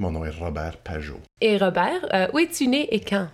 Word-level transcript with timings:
Mon 0.00 0.12
nom 0.12 0.24
est 0.24 0.30
Robert 0.30 0.76
Pajot. 0.78 1.20
Et 1.40 1.58
Robert, 1.58 2.06
euh, 2.14 2.28
où 2.32 2.38
es-tu 2.38 2.68
né 2.68 2.88
et 2.94 3.00
quand? 3.00 3.28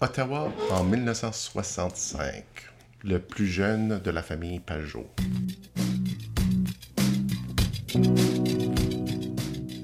Ottawa 0.00 0.52
en 0.72 0.82
1965, 0.82 2.42
le 3.04 3.20
plus 3.20 3.46
jeune 3.46 4.00
de 4.04 4.10
la 4.10 4.20
famille 4.20 4.58
Pajot. 4.58 5.06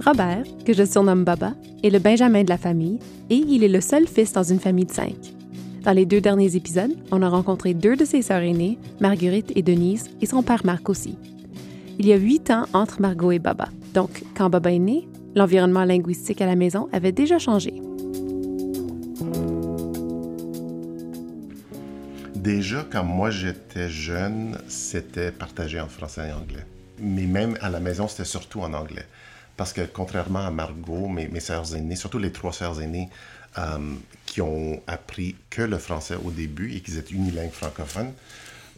Robert, 0.04 0.42
que 0.66 0.72
je 0.72 0.84
surnomme 0.84 1.22
Baba, 1.22 1.54
est 1.82 1.90
le 1.90 1.98
Benjamin 1.98 2.44
de 2.44 2.48
la 2.48 2.58
famille 2.58 2.98
et 3.30 3.36
il 3.36 3.62
est 3.64 3.68
le 3.68 3.80
seul 3.80 4.06
fils 4.06 4.32
dans 4.32 4.42
une 4.42 4.60
famille 4.60 4.86
de 4.86 4.92
cinq. 4.92 5.16
Dans 5.82 5.92
les 5.92 6.06
deux 6.06 6.20
derniers 6.20 6.56
épisodes, 6.56 6.94
on 7.10 7.22
a 7.22 7.28
rencontré 7.28 7.72
deux 7.74 7.96
de 7.96 8.04
ses 8.04 8.22
sœurs 8.22 8.42
aînées, 8.42 8.78
Marguerite 9.00 9.52
et 9.54 9.62
Denise, 9.62 10.10
et 10.20 10.26
son 10.26 10.42
père 10.42 10.64
Marc 10.64 10.88
aussi. 10.88 11.16
Il 11.98 12.06
y 12.06 12.12
a 12.12 12.16
huit 12.16 12.50
ans 12.50 12.64
entre 12.72 13.00
Margot 13.00 13.32
et 13.32 13.38
Baba. 13.38 13.68
Donc, 13.94 14.22
quand 14.36 14.50
Baba 14.50 14.72
est 14.72 14.78
né, 14.78 15.08
l'environnement 15.34 15.84
linguistique 15.84 16.40
à 16.40 16.46
la 16.46 16.56
maison 16.56 16.88
avait 16.92 17.12
déjà 17.12 17.38
changé. 17.38 17.74
Déjà, 22.34 22.86
quand 22.90 23.04
moi 23.04 23.30
j'étais 23.30 23.88
jeune, 23.88 24.58
c'était 24.68 25.32
partagé 25.32 25.80
en 25.80 25.88
français 25.88 26.28
et 26.28 26.32
anglais. 26.32 26.66
Mais 27.00 27.26
même 27.26 27.56
à 27.60 27.68
la 27.68 27.80
maison, 27.80 28.08
c'était 28.08 28.24
surtout 28.24 28.60
en 28.60 28.72
anglais. 28.74 29.06
Parce 29.58 29.72
que 29.72 29.80
contrairement 29.80 30.46
à 30.46 30.52
Margot, 30.52 31.08
mes, 31.08 31.40
sœurs 31.40 31.74
aînées, 31.74 31.96
surtout 31.96 32.18
les 32.18 32.30
trois 32.30 32.52
sœurs 32.52 32.80
aînées, 32.80 33.10
euh, 33.58 33.96
qui 34.24 34.40
ont 34.40 34.80
appris 34.86 35.34
que 35.50 35.62
le 35.62 35.78
français 35.78 36.14
au 36.14 36.30
début 36.30 36.72
et 36.74 36.80
qui 36.80 36.96
étaient 36.96 37.12
unilingues 37.12 37.50
francophones, 37.50 38.12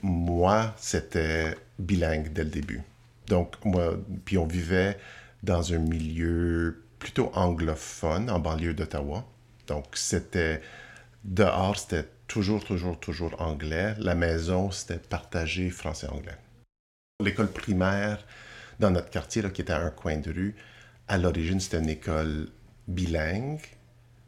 moi, 0.03 0.75
c'était 0.79 1.55
bilingue 1.79 2.33
dès 2.33 2.45
le 2.45 2.51
début. 2.51 2.81
Donc, 3.27 3.63
moi, 3.63 3.95
puis 4.25 4.39
on 4.39 4.47
vivait 4.47 4.99
dans 5.43 5.75
un 5.75 5.79
milieu 5.79 6.83
plutôt 6.99 7.31
anglophone 7.35 8.31
en 8.31 8.39
banlieue 8.39 8.73
d'Ottawa. 8.73 9.27
Donc, 9.67 9.85
c'était 9.93 10.63
dehors, 11.25 11.79
c'était 11.79 12.09
toujours, 12.27 12.65
toujours, 12.65 12.99
toujours 12.99 13.39
anglais. 13.43 13.95
La 13.99 14.15
maison, 14.15 14.71
c'était 14.71 14.99
partagé 14.99 15.69
français-anglais. 15.69 16.39
L'école 17.23 17.53
primaire 17.53 18.25
dans 18.81 18.91
notre 18.91 19.11
quartier, 19.11 19.43
qui 19.53 19.61
était 19.61 19.73
à 19.73 19.85
un 19.85 19.91
coin 19.91 20.17
de 20.17 20.33
rue, 20.33 20.57
à 21.07 21.19
l'origine, 21.19 21.61
c'était 21.61 21.79
une 21.79 21.91
école 21.91 22.49
bilingue. 22.89 23.61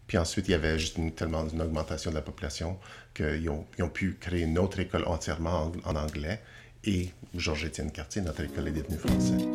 Puis 0.07 0.19
ensuite, 0.19 0.47
il 0.49 0.53
y 0.53 0.55
avait 0.55 0.79
juste 0.79 0.99
tellement 1.17 1.49
une 1.49 1.63
augmentation 1.63 2.11
de 2.11 2.17
la 2.17 2.23
population 2.23 2.77
qu'ils 3.15 3.49
ont, 3.49 3.89
pu 3.89 4.17
créer 4.21 4.43
une 4.43 4.59
autre 4.59 4.79
école 4.79 5.05
entièrement 5.07 5.73
en, 5.85 5.91
en 5.91 5.97
anglais. 5.97 6.41
Et 6.85 7.11
Georges-Étienne 7.35 7.91
Cartier, 7.91 8.21
notre 8.21 8.43
école 8.43 8.69
est 8.69 8.73
devenue 8.73 8.99
française. 8.99 9.47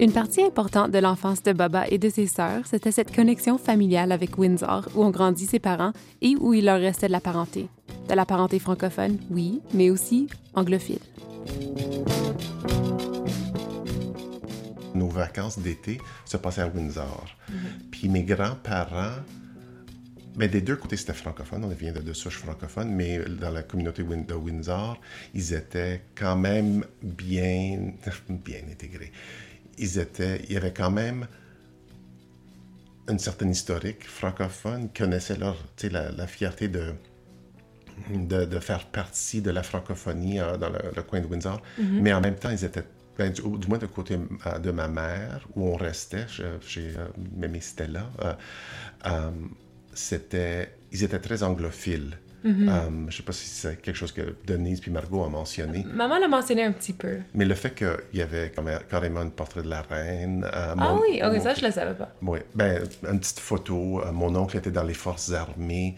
Une 0.00 0.12
partie 0.12 0.42
importante 0.42 0.90
de 0.90 0.98
l'enfance 0.98 1.42
de 1.42 1.52
Baba 1.52 1.86
et 1.88 1.96
de 1.96 2.08
ses 2.08 2.26
sœurs, 2.26 2.66
c'était 2.66 2.90
cette 2.90 3.14
connexion 3.14 3.56
familiale 3.56 4.10
avec 4.10 4.36
Windsor, 4.36 4.88
où 4.94 5.04
ont 5.04 5.10
grandi 5.10 5.46
ses 5.46 5.60
parents 5.60 5.92
et 6.20 6.34
où 6.36 6.52
il 6.52 6.64
leur 6.64 6.80
restait 6.80 7.06
de 7.06 7.12
la 7.12 7.20
parenté. 7.20 7.68
De 8.08 8.14
la 8.14 8.26
parenté 8.26 8.58
francophone, 8.58 9.18
oui, 9.30 9.62
mais 9.72 9.90
aussi 9.90 10.26
anglophile. 10.54 10.98
Nos 14.94 15.08
vacances 15.08 15.58
d'été 15.58 15.98
se 16.24 16.36
passaient 16.36 16.62
à 16.62 16.68
Windsor. 16.68 17.26
Puis 17.90 18.08
mes 18.08 18.24
grands-parents, 18.24 19.20
mais 20.36 20.48
des 20.48 20.62
deux 20.62 20.76
côtés, 20.76 20.96
c'était 20.96 21.12
francophone. 21.12 21.64
On 21.64 21.68
vient 21.68 21.92
de 21.92 22.00
deux 22.00 22.14
souches 22.14 22.38
francophones, 22.38 22.90
mais 22.90 23.18
dans 23.18 23.50
la 23.50 23.62
communauté 23.62 24.02
de 24.02 24.34
Windsor, 24.34 24.98
ils 25.34 25.52
étaient 25.52 26.02
quand 26.14 26.36
même 26.36 26.84
bien, 27.02 27.92
bien 28.28 28.60
intégrés. 28.70 29.12
Ils 29.78 29.98
étaient, 29.98 30.40
il 30.48 30.52
y 30.52 30.56
avait 30.56 30.72
quand 30.72 30.90
même 30.90 31.26
une 33.08 33.18
certaine 33.18 33.50
historique 33.50 34.06
francophone, 34.06 34.88
connaissaient 34.96 35.36
leur, 35.36 35.56
la, 35.90 36.10
la 36.12 36.26
fierté 36.26 36.68
de, 36.68 36.94
de, 38.14 38.44
de 38.44 38.58
faire 38.58 38.86
partie 38.86 39.42
de 39.42 39.50
la 39.50 39.62
francophonie 39.62 40.40
euh, 40.40 40.56
dans 40.56 40.70
le, 40.70 40.78
le 40.94 41.02
coin 41.02 41.20
de 41.20 41.26
Windsor. 41.26 41.60
Mais 41.78 42.12
en 42.12 42.20
même 42.20 42.36
temps, 42.36 42.50
ils 42.50 42.64
étaient, 42.64 42.84
ben, 43.18 43.30
du, 43.32 43.42
du 43.42 43.66
moins 43.68 43.78
du 43.78 43.86
côté 43.88 44.18
euh, 44.46 44.58
de 44.58 44.70
ma 44.70 44.88
mère, 44.88 45.46
où 45.54 45.68
on 45.68 45.76
restait, 45.76 46.26
chez, 46.28 46.44
euh, 46.96 47.06
Mémé 47.36 47.60
Stella, 47.60 48.06
euh, 49.06 49.30
c'était, 49.94 50.72
ils 50.90 51.04
étaient 51.04 51.18
très 51.18 51.42
anglophiles. 51.42 52.16
Euh, 52.44 52.48
je 52.48 53.06
ne 53.06 53.10
sais 53.12 53.22
pas 53.22 53.30
si 53.32 53.46
c'est 53.48 53.80
quelque 53.80 53.94
chose 53.94 54.10
que 54.10 54.34
Denise 54.44 54.80
puis 54.80 54.90
Margot 54.90 55.20
ont 55.22 55.30
mentionné, 55.30 55.84
Maman 55.94 56.18
l'a 56.18 56.26
mentionné 56.26 56.64
un 56.64 56.72
petit 56.72 56.92
peu. 56.92 57.18
mais 57.34 57.44
le 57.44 57.54
fait 57.54 57.72
qu'il 57.72 57.96
y 58.14 58.20
avait 58.20 58.50
quand 58.50 58.62
même- 58.64 58.80
carrément 58.90 59.20
un 59.20 59.28
portrait 59.28 59.62
de 59.62 59.68
la 59.68 59.82
reine. 59.82 60.42
euh, 60.44 60.50
Ah 60.52 60.74
mon- 60.74 61.00
oui, 61.00 61.20
ok, 61.24 61.34
mon- 61.34 61.40
ça, 61.40 61.54
je 61.54 61.64
le 61.64 61.70
savais 61.70 61.94
pas. 61.94 62.12
oui, 62.20 62.40
ben, 62.56 62.82
une 63.08 63.20
petite 63.20 63.38
photo. 63.38 64.02
Euh, 64.04 64.10
mon 64.10 64.34
oncle 64.34 64.56
était 64.56 64.72
dans 64.72 64.82
les 64.82 64.94
forces 64.94 65.30
armées. 65.32 65.94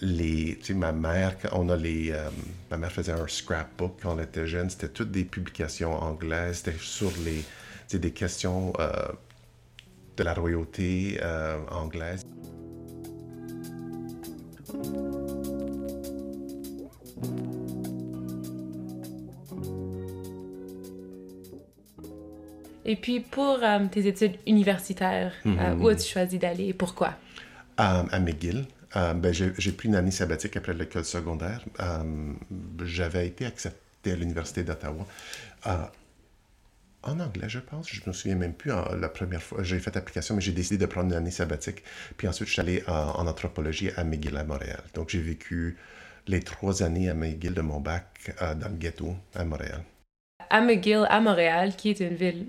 Les, 0.00 0.56
tu 0.58 0.66
sais, 0.66 0.74
ma 0.74 0.92
mère, 0.92 1.36
on 1.52 1.68
a 1.68 1.76
les, 1.76 2.10
euh, 2.12 2.28
ma 2.70 2.76
mère 2.76 2.92
faisait 2.92 3.12
un 3.12 3.26
scrapbook 3.26 3.98
quand 4.02 4.16
on 4.16 4.20
était 4.20 4.46
jeune. 4.46 4.70
C'était 4.70 4.88
toutes 4.88 5.10
des 5.10 5.24
publications 5.24 5.94
anglaises. 5.94 6.58
C'était 6.64 6.78
sur 6.78 7.12
les, 7.24 7.38
tu 7.38 7.44
sais, 7.88 7.98
des 7.98 8.12
questions 8.12 8.72
euh, 8.78 8.90
de 10.16 10.24
la 10.24 10.34
royauté 10.34 11.18
euh, 11.22 11.58
anglaise. 11.70 12.22
Et 22.84 22.96
puis 22.96 23.20
pour 23.20 23.60
tes 23.90 24.06
études 24.06 24.36
universitaires, 24.46 25.34
euh, 25.44 25.74
où 25.76 25.88
as-tu 25.88 26.10
choisi 26.10 26.38
d'aller 26.38 26.68
et 26.68 26.72
pourquoi? 26.72 27.14
à 27.76 28.18
McGill. 28.18 28.66
Euh, 28.98 29.14
ben, 29.14 29.32
j'ai 29.32 29.72
pris 29.72 29.88
une 29.88 29.94
année 29.94 30.10
sabbatique 30.10 30.56
après 30.56 30.74
l'école 30.74 31.04
secondaire. 31.04 31.64
Euh, 31.80 32.32
J'avais 32.84 33.26
été 33.26 33.46
accepté 33.46 34.12
à 34.12 34.16
l'Université 34.16 34.64
d'Ottawa. 34.64 35.06
Euh, 35.66 35.72
en 37.04 37.20
anglais, 37.20 37.48
je 37.48 37.60
pense. 37.60 37.88
Je 37.88 38.00
me 38.06 38.12
souviens 38.12 38.34
même 38.36 38.54
plus 38.54 38.70
la 38.70 39.08
première 39.08 39.42
fois. 39.42 39.62
J'ai 39.62 39.78
fait 39.78 39.96
application, 39.96 40.34
mais 40.34 40.40
j'ai 40.40 40.52
décidé 40.52 40.78
de 40.78 40.86
prendre 40.86 41.06
une 41.10 41.14
année 41.14 41.30
sabbatique. 41.30 41.84
Puis 42.16 42.26
ensuite, 42.26 42.48
je 42.48 42.54
suis 42.54 42.60
allé 42.60 42.82
en, 42.88 43.26
anthropologie 43.26 43.90
à 43.96 44.02
McGill 44.02 44.36
à 44.36 44.44
Montréal. 44.44 44.82
Donc, 44.94 45.10
j'ai 45.10 45.20
vécu 45.20 45.76
les 46.26 46.40
trois 46.40 46.82
années 46.82 47.08
à 47.08 47.14
McGill 47.14 47.54
de 47.54 47.60
mon 47.60 47.80
bac 47.80 48.34
dans 48.40 48.68
le 48.68 48.76
ghetto 48.76 49.14
à 49.34 49.44
Montréal. 49.44 49.82
À 50.50 50.60
McGill, 50.60 51.06
à 51.08 51.20
Montréal, 51.20 51.76
qui 51.76 51.90
est 51.90 52.00
une 52.00 52.16
ville 52.16 52.46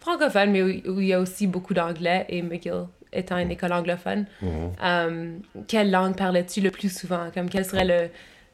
francophone, 0.00 0.50
mais 0.50 0.62
où 0.62 1.00
il 1.00 1.08
y 1.08 1.12
a 1.12 1.20
aussi 1.20 1.46
beaucoup 1.46 1.74
d'anglais, 1.74 2.24
et 2.30 2.40
McGill 2.40 2.86
étant 3.12 3.38
une 3.38 3.50
école 3.50 3.72
anglophone, 3.72 4.26
euh, 4.42 5.36
quelle 5.68 5.90
langue 5.90 6.16
parlais-tu 6.16 6.60
le 6.60 6.70
plus 6.70 6.94
souvent? 6.96 7.30
Comme 7.32 7.48
quel 7.50 7.64
serait 7.64 7.84
le... 7.84 8.08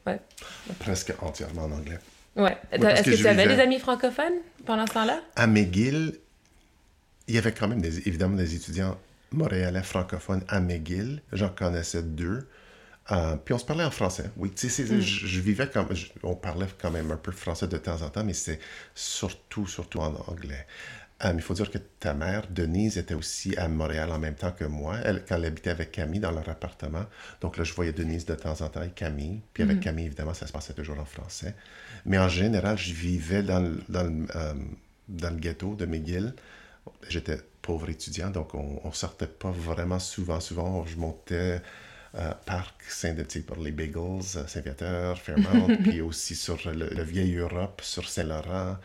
Ouais. 0.05 0.19
Presque 0.79 1.13
entièrement 1.21 1.63
en 1.63 1.71
anglais. 1.71 1.99
Ouais. 2.35 2.57
Est-ce 2.71 3.03
que 3.03 3.15
tu 3.15 3.27
avais 3.27 3.43
vivais- 3.43 3.55
des 3.55 3.61
amis 3.61 3.79
francophones 3.79 4.35
pendant 4.65 4.85
ce 4.87 4.93
temps-là? 4.93 5.19
À 5.35 5.47
McGill, 5.47 6.13
il 7.27 7.35
y 7.35 7.37
avait 7.37 7.51
quand 7.51 7.67
même 7.67 7.81
des, 7.81 8.07
évidemment 8.07 8.37
des 8.37 8.55
étudiants 8.55 8.97
montréalais 9.31 9.83
francophones 9.83 10.43
à 10.47 10.59
McGill. 10.59 11.21
J'en 11.33 11.49
connaissais 11.49 12.03
deux. 12.03 12.47
Euh, 13.11 13.35
puis 13.37 13.53
on 13.53 13.57
se 13.57 13.65
parlait 13.65 13.83
en 13.85 13.91
français. 13.91 14.29
Oui, 14.37 14.51
tu 14.51 14.69
sais, 14.69 14.85
c'est- 14.85 15.01
je, 15.01 15.25
je 15.27 15.39
vivais 15.41 15.67
comme. 15.67 15.93
je- 15.95 16.07
on 16.23 16.35
parlait 16.35 16.67
quand 16.81 16.91
même 16.91 17.09
un 17.11 17.17
peu 17.17 17.31
français 17.31 17.67
de 17.67 17.77
temps 17.77 18.01
en 18.01 18.09
temps, 18.09 18.23
mais 18.23 18.33
c'est 18.33 18.59
surtout, 18.95 19.65
surtout 19.67 19.99
en 19.99 20.13
anglais. 20.27 20.65
Euh, 21.25 21.31
il 21.33 21.41
faut 21.41 21.55
dire 21.55 21.71
que 21.71 21.79
ta 21.79 22.13
mère, 22.13 22.47
Denise, 22.49 22.97
était 22.97 23.15
aussi 23.15 23.55
à 23.57 23.67
Montréal 23.67 24.11
en 24.11 24.19
même 24.19 24.35
temps 24.35 24.51
que 24.51 24.65
moi, 24.65 24.97
elle, 25.03 25.23
quand 25.27 25.35
elle 25.35 25.45
habitait 25.45 25.71
avec 25.71 25.91
Camille 25.91 26.19
dans 26.19 26.31
leur 26.31 26.47
appartement. 26.47 27.05
Donc 27.41 27.57
là, 27.57 27.63
je 27.63 27.73
voyais 27.73 27.91
Denise 27.91 28.25
de 28.25 28.35
temps 28.35 28.61
en 28.61 28.69
temps 28.69 28.83
et 28.83 28.89
Camille. 28.89 29.41
Puis 29.53 29.63
avec 29.63 29.79
Camille, 29.79 30.05
évidemment, 30.05 30.35
ça 30.35 30.45
se 30.45 30.51
passait 30.51 30.73
toujours 30.73 30.99
en 30.99 31.05
français. 31.05 31.55
Mais 32.05 32.19
en 32.19 32.29
général, 32.29 32.77
je 32.77 32.93
vivais 32.93 33.41
dans 33.41 33.59
le, 33.59 33.81
dans 33.89 34.03
le, 34.03 34.27
euh, 34.35 34.53
dans 35.09 35.31
le 35.31 35.37
ghetto 35.37 35.73
de 35.73 35.85
McGill. 35.87 36.35
J'étais 37.09 37.39
pauvre 37.63 37.89
étudiant, 37.89 38.29
donc 38.29 38.53
on, 38.53 38.79
on 38.83 38.91
sortait 38.91 39.27
pas 39.27 39.51
vraiment 39.51 39.99
souvent. 39.99 40.39
Souvent, 40.39 40.85
je 40.85 40.97
montais 40.97 41.61
euh, 42.15 42.31
Parc 42.45 42.81
Saint-Denis 42.87 43.43
pour 43.45 43.57
les 43.57 43.71
Bagels, 43.71 44.37
euh, 44.37 44.47
Saint-Viateur, 44.47 45.17
Fairmount, 45.19 45.75
puis 45.83 46.01
aussi 46.01 46.35
sur 46.35 46.57
le, 46.65 46.87
le 46.89 47.03
Vieille 47.03 47.35
Europe, 47.35 47.81
sur 47.83 48.07
Saint-Laurent, 48.07 48.77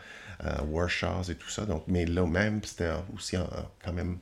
euh, 0.45 0.55
Warshaws 0.69 1.29
et 1.31 1.35
tout 1.35 1.49
ça. 1.49 1.65
Donc, 1.65 1.83
mais 1.87 2.05
là 2.05 2.25
même, 2.25 2.61
c'était 2.63 2.91
aussi 3.15 3.37
quand 3.83 3.93
même, 3.93 4.17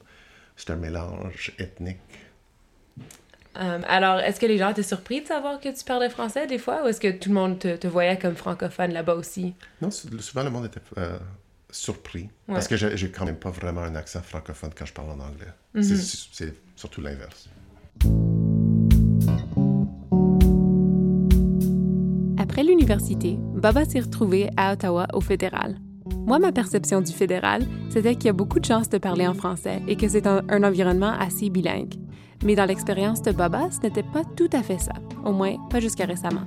c'était 0.56 0.74
un 0.74 0.78
mélange 0.78 1.52
ethnique. 1.58 2.00
Euh, 3.58 3.82
alors, 3.88 4.20
est-ce 4.20 4.40
que 4.40 4.46
les 4.46 4.58
gens 4.58 4.70
étaient 4.70 4.82
surpris 4.84 5.22
de 5.22 5.28
savoir 5.28 5.60
que 5.60 5.68
tu 5.78 5.84
parlais 5.84 6.10
français 6.10 6.48
des 6.48 6.58
fois, 6.58 6.84
ou 6.84 6.88
est-ce 6.88 7.02
que 7.02 7.12
tout 7.12 7.28
le 7.30 7.36
monde 7.36 7.60
te, 7.60 7.76
te 7.76 7.88
voyait 7.88 8.18
comme 8.18 8.36
francophone 8.36 8.94
là-bas 8.94 9.16
aussi? 9.16 9.54
Non, 9.82 9.92
sou- 9.92 10.18
souvent 10.20 10.44
le 10.44 10.50
monde 10.52 10.66
était 10.68 10.80
euh, 10.98 11.18
surpris. 11.70 12.30
Ouais. 12.48 12.54
Parce 12.54 12.70
que 12.70 12.78
j'ai 12.78 13.12
quand 13.12 13.26
même 13.26 13.36
pas 13.40 13.50
vraiment 13.52 13.82
un 13.82 13.96
accent 13.96 14.22
francophone 14.22 14.72
quand 14.74 14.86
je 14.86 14.94
parle 14.94 15.10
en 15.12 15.20
anglais. 15.20 15.48
Mhm. 15.74 15.84
C'est- 15.84 16.28
C'est 16.32 16.54
surtout 16.78 17.02
l'inverse. 17.02 17.50
Après 22.52 22.66
l'université, 22.66 23.38
Baba 23.40 23.86
s'est 23.86 24.02
retrouvé 24.02 24.50
à 24.58 24.74
Ottawa 24.74 25.08
au 25.14 25.22
fédéral. 25.22 25.80
Moi, 26.26 26.38
ma 26.38 26.52
perception 26.52 27.00
du 27.00 27.14
fédéral, 27.14 27.66
c'était 27.90 28.16
qu'il 28.16 28.26
y 28.26 28.30
a 28.30 28.34
beaucoup 28.34 28.60
de 28.60 28.66
chances 28.66 28.90
de 28.90 28.98
parler 28.98 29.26
en 29.26 29.34
français 29.34 29.82
et 29.88 29.96
que 29.96 30.10
c'est 30.10 30.28
un, 30.28 30.44
environnement 30.62 31.14
assez 31.18 31.50
bilingue. 31.50 31.94
Mais 32.44 32.56
dans 32.56 32.66
l'expérience 32.66 33.22
de 33.22 33.32
Baba, 33.32 33.72
ce 33.72 33.80
n'était 33.80 34.04
pas 34.04 34.24
tout 34.36 34.50
à 34.52 34.64
fait 34.64 34.80
ça, 34.80 34.92
au 35.24 35.32
moins 35.32 35.56
pas 35.70 35.80
jusqu'à 35.80 36.04
récemment. 36.04 36.44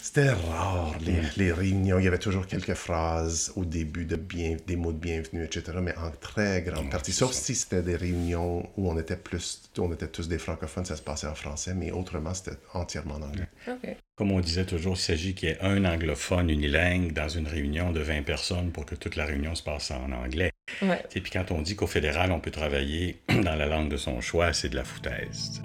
C'était 0.04 0.32
rare, 0.32 0.96
les, 1.06 1.22
les 1.38 1.52
réunions. 1.52 2.00
Il 2.00 2.06
y 2.06 2.08
avait 2.08 2.18
toujours 2.18 2.48
quelques 2.48 2.74
phrases 2.74 3.54
au 3.56 3.66
début, 3.66 4.06
de 4.06 4.16
bien, 4.16 4.58
des 4.66 4.76
mots 4.76 4.92
de 4.92 4.98
bienvenue, 4.98 5.44
etc., 5.44 5.78
mais 5.80 5.96
en 5.96 6.10
très 6.10 6.64
grande 6.64 6.90
partie. 6.90 7.12
Sauf 7.12 7.34
si 7.34 7.54
c'était 7.54 7.84
des 7.84 7.96
réunions 7.96 8.68
où 8.78 8.90
on 8.90 8.98
était, 8.98 9.16
plus, 9.16 9.70
on 9.78 9.94
était 9.94 10.08
tous 10.08 10.28
des 10.28 10.40
francophones, 10.40 10.86
ça 10.86 10.96
se 10.96 11.04
passait 11.04 11.28
en 11.28 11.36
français, 11.36 11.76
mais 11.76 11.92
autrement, 11.92 12.34
c'était 12.34 12.58
entièrement 12.74 13.16
en 13.16 13.22
anglais. 13.22 13.48
OK. 13.68 13.96
Comme 14.16 14.32
on 14.32 14.40
disait 14.40 14.66
toujours, 14.66 14.96
il 14.96 15.02
s'agit 15.02 15.36
qu'il 15.36 15.50
y 15.50 15.52
ait 15.52 15.62
un 15.62 15.86
anglophone 15.86 16.50
unilingue 16.50 17.14
dans 17.14 17.30
une 17.30 17.48
réunion 17.48 17.92
de 17.92 18.00
20 18.00 18.24
personnes 18.24 18.72
pour 18.72 18.88
que 18.88 18.96
toute 18.96 19.16
la 19.16 19.26
réunion 19.26 19.54
se 19.54 19.62
passe 19.62 19.92
en 19.92 20.12
anglais. 20.12 20.52
Ouais. 20.82 21.04
Et 21.14 21.22
puis 21.22 21.32
quand 21.32 21.52
on 21.52 21.62
dit 21.62 21.76
qu'au 21.76 21.88
fédéral, 21.88 22.32
on 22.32 22.40
peut 22.40 22.52
travailler 22.52 23.22
dans 23.30 23.56
la 23.56 23.68
langue 23.68 23.90
de 23.90 23.98
son 23.98 24.20
choix, 24.20 24.52
c'est 24.52 24.70
de 24.70 24.76
la 24.76 24.84
foutaise. 24.84 25.62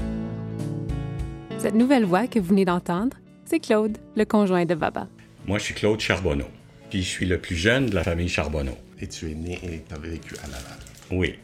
Cette 1.58 1.74
nouvelle 1.74 2.04
voix 2.04 2.26
que 2.26 2.38
vous 2.38 2.48
venez 2.48 2.66
d'entendre, 2.66 3.16
c'est 3.46 3.60
Claude, 3.60 3.98
le 4.16 4.24
conjoint 4.24 4.64
de 4.64 4.74
Baba. 4.74 5.08
Moi, 5.46 5.58
je 5.58 5.64
suis 5.64 5.74
Claude 5.74 6.00
Charbonneau. 6.00 6.46
Puis 6.90 7.02
je 7.02 7.08
suis 7.08 7.26
le 7.26 7.38
plus 7.40 7.56
jeune 7.56 7.86
de 7.86 7.94
la 7.94 8.04
famille 8.04 8.28
Charbonneau. 8.28 8.76
Et 9.00 9.08
tu 9.08 9.30
es 9.30 9.34
né 9.34 9.58
et 9.62 9.82
tu 9.88 9.94
as 9.94 9.98
vécu 9.98 10.34
à 10.42 10.46
Laval. 10.46 10.78
Oui, 11.10 11.34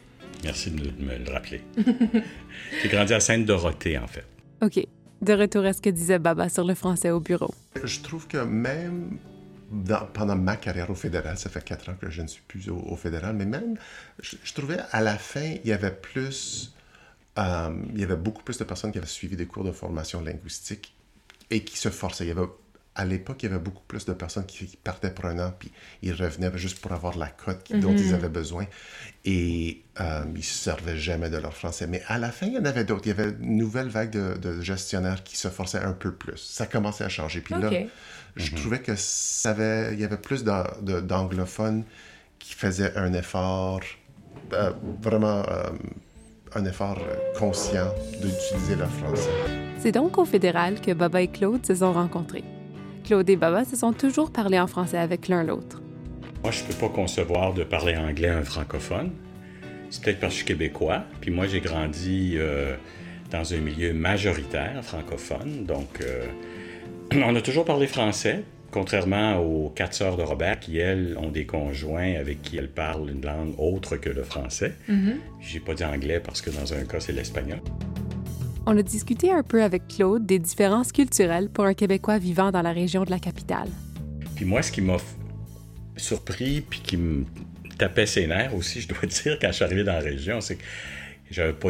merci 0.43 0.71
de 0.71 0.81
me 1.03 1.17
le 1.17 1.31
rappeler. 1.31 1.61
J'ai 2.81 2.89
grandi 2.89 3.13
à 3.13 3.19
Sainte-Dorothée, 3.19 3.97
en 3.97 4.07
fait. 4.07 4.25
OK. 4.61 4.85
De 5.21 5.33
retour 5.33 5.63
à 5.65 5.73
ce 5.73 5.81
que 5.81 5.89
disait 5.89 6.19
Baba 6.19 6.49
sur 6.49 6.65
le 6.65 6.73
français 6.75 7.11
au 7.11 7.19
bureau. 7.19 7.53
Je 7.83 7.99
trouve 8.01 8.27
que 8.27 8.37
même 8.37 9.17
dans- 9.71 10.05
pendant 10.13 10.35
ma 10.35 10.55
carrière 10.57 10.89
au 10.89 10.95
fédéral, 10.95 11.37
ça 11.37 11.49
fait 11.49 11.63
quatre 11.63 11.89
ans 11.89 11.95
que 11.99 12.09
je 12.09 12.21
ne 12.21 12.27
suis 12.27 12.41
plus 12.47 12.69
au, 12.69 12.75
au 12.77 12.95
fédéral, 12.97 13.35
mais 13.35 13.45
même, 13.45 13.75
je, 14.21 14.35
je 14.43 14.53
trouvais 14.53 14.77
à 14.91 15.01
la 15.01 15.17
fin, 15.17 15.55
il 15.63 15.67
y 15.69 15.71
avait 15.71 15.91
plus, 15.91 16.73
euh, 17.39 17.69
il 17.93 17.99
y 18.01 18.03
avait 18.03 18.17
beaucoup 18.17 18.43
plus 18.43 18.57
de 18.57 18.63
personnes 18.65 18.91
qui 18.91 18.97
avaient 18.97 19.07
suivi 19.07 19.35
des 19.37 19.45
cours 19.45 19.63
de 19.63 19.71
formation 19.71 20.21
linguistique 20.21 20.93
et 21.49 21.63
qui 21.63 21.77
se 21.77 21.89
forçaient. 21.89 22.25
Il 22.25 22.29
y 22.29 22.31
avait, 22.31 22.47
à 22.95 23.05
l'époque, 23.05 23.43
il 23.43 23.49
y 23.49 23.49
avait 23.49 23.63
beaucoup 23.63 23.83
plus 23.87 24.05
de 24.05 24.13
personnes 24.13 24.45
qui, 24.45 24.65
qui 24.65 24.77
partaient 24.77 25.11
pour 25.11 25.25
un 25.25 25.39
an, 25.39 25.53
puis 25.57 25.71
ils 26.01 26.13
revenaient 26.13 26.55
juste 26.57 26.79
pour 26.79 26.91
avoir 26.91 27.17
la 27.17 27.27
cote 27.27 27.71
dont 27.73 27.95
ils 27.95 28.13
avaient 28.13 28.29
besoin. 28.29 28.65
Et 29.25 29.81
euh, 29.99 30.23
ils 30.27 30.37
ne 30.37 30.41
se 30.41 30.53
servaient 30.53 30.97
jamais 30.97 31.29
de 31.29 31.37
leur 31.37 31.55
français. 31.55 31.87
Mais 31.87 32.03
à 32.07 32.17
la 32.17 32.31
fin, 32.31 32.45
il 32.45 32.53
y 32.53 32.57
en 32.57 32.65
avait 32.65 32.83
d'autres. 32.83 33.05
Il 33.05 33.09
y 33.09 33.19
avait 33.19 33.31
une 33.31 33.57
nouvelle 33.57 33.87
vague 33.87 34.11
de, 34.11 34.35
de 34.37 34.61
gestionnaires 34.61 35.23
qui 35.23 35.37
se 35.37 35.47
forçaient 35.47 35.79
un 35.79 35.93
peu 35.93 36.13
plus. 36.13 36.37
Ça 36.37 36.65
commençait 36.65 37.03
à 37.03 37.09
changer. 37.09 37.41
Puis 37.41 37.55
là, 37.55 37.69
je 38.35 38.55
trouvais 38.55 38.79
que 38.79 38.95
ça 38.95 39.51
avait, 39.51 39.93
il 39.93 39.99
y 39.99 40.03
avait 40.03 40.17
plus 40.17 40.43
d'anglophones 40.43 41.83
qui 42.39 42.53
faisaient 42.53 42.95
un 42.97 43.13
effort, 43.13 43.81
euh, 44.51 44.73
vraiment 45.01 45.43
euh, 45.49 45.69
un 46.55 46.65
effort 46.65 46.99
euh, 46.99 47.15
conscient 47.37 47.93
d'utiliser 48.21 48.75
le 48.75 48.85
français. 48.85 49.29
C'est 49.79 49.91
donc 49.91 50.17
au 50.17 50.25
fédéral 50.25 50.79
que 50.81 50.91
Baba 50.91 51.21
et 51.21 51.27
Claude 51.27 51.65
se 51.65 51.75
sont 51.75 51.93
rencontrés. 51.93 52.43
Claude 53.03 53.29
et 53.29 53.35
Baba 53.35 53.65
se 53.65 53.75
sont 53.75 53.93
toujours 53.93 54.31
parlé 54.31 54.59
en 54.59 54.67
français 54.67 54.97
avec 54.97 55.27
l'un 55.27 55.43
l'autre. 55.43 55.81
Moi, 56.43 56.51
je 56.51 56.63
peux 56.63 56.73
pas 56.73 56.89
concevoir 56.89 57.53
de 57.53 57.63
parler 57.63 57.95
anglais 57.95 58.29
à 58.29 58.37
un 58.37 58.43
francophone. 58.43 59.11
C'est 59.89 60.03
peut-être 60.03 60.19
parce 60.19 60.33
que 60.33 60.39
je 60.39 60.45
suis 60.45 60.45
québécois. 60.45 61.03
Puis 61.21 61.31
moi, 61.31 61.47
j'ai 61.47 61.59
grandi 61.59 62.35
euh, 62.37 62.75
dans 63.31 63.53
un 63.53 63.57
milieu 63.57 63.93
majoritaire 63.93 64.83
francophone. 64.83 65.65
Donc, 65.65 66.01
euh, 66.01 66.25
on 67.13 67.35
a 67.35 67.41
toujours 67.41 67.65
parlé 67.65 67.87
français, 67.87 68.43
contrairement 68.73 69.37
aux 69.37 69.69
quatre 69.69 69.93
sœurs 69.93 70.17
de 70.17 70.23
Robert 70.23 70.59
qui, 70.59 70.79
elles, 70.79 71.15
ont 71.19 71.29
des 71.29 71.45
conjoints 71.45 72.15
avec 72.15 72.41
qui 72.41 72.57
elles 72.57 72.71
parlent 72.71 73.07
une 73.07 73.23
langue 73.23 73.53
autre 73.59 73.97
que 73.97 74.09
le 74.09 74.23
français. 74.23 74.73
J'ai 75.39 75.59
pas 75.59 75.75
dit 75.75 75.85
anglais 75.85 76.19
parce 76.19 76.41
que 76.41 76.49
dans 76.49 76.73
un 76.73 76.83
cas, 76.83 76.99
c'est 76.99 77.13
l'espagnol. 77.13 77.59
On 78.65 78.75
a 78.75 78.81
discuté 78.81 79.31
un 79.31 79.43
peu 79.43 79.61
avec 79.61 79.87
Claude 79.87 80.25
des 80.25 80.39
différences 80.39 80.91
culturelles 80.91 81.49
pour 81.49 81.65
un 81.65 81.75
Québécois 81.75 82.17
vivant 82.17 82.51
dans 82.51 82.63
la 82.63 82.71
région 82.71 83.03
de 83.03 83.11
la 83.11 83.19
capitale. 83.19 83.69
Puis 84.35 84.45
moi, 84.45 84.63
ce 84.63 84.71
qui 84.71 84.81
m'a 84.81 84.97
surpris, 85.95 86.61
puis 86.61 86.79
qui 86.79 86.97
me 86.97 87.25
tapait 87.77 88.07
ses 88.07 88.25
nerfs 88.25 88.55
aussi, 88.55 88.81
je 88.81 88.87
dois 88.87 88.99
dire, 89.03 89.37
quand 89.39 89.49
je 89.49 89.53
suis 89.53 89.65
arrivé 89.65 89.83
dans 89.83 89.93
la 89.93 89.99
région, 89.99 90.41
c'est 90.41 90.55
que 90.55 90.63
j'avais 91.29 91.53
pas. 91.53 91.69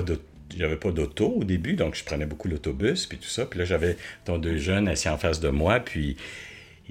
J'avais 0.55 0.75
pas 0.75 0.91
d'auto 0.91 1.33
au 1.38 1.44
début, 1.44 1.73
donc 1.73 1.95
je 1.95 2.03
prenais 2.03 2.27
beaucoup 2.27 2.47
l'autobus, 2.47 3.07
puis 3.07 3.17
tout 3.17 3.27
ça. 3.27 3.47
Puis 3.47 3.57
là, 3.57 3.65
j'avais 3.65 3.97
donc, 4.27 4.41
deux 4.41 4.57
jeunes 4.57 4.88
assis 4.88 5.09
en 5.09 5.17
face 5.17 5.39
de 5.39 5.50
moi, 5.50 5.79
puis 5.79 6.15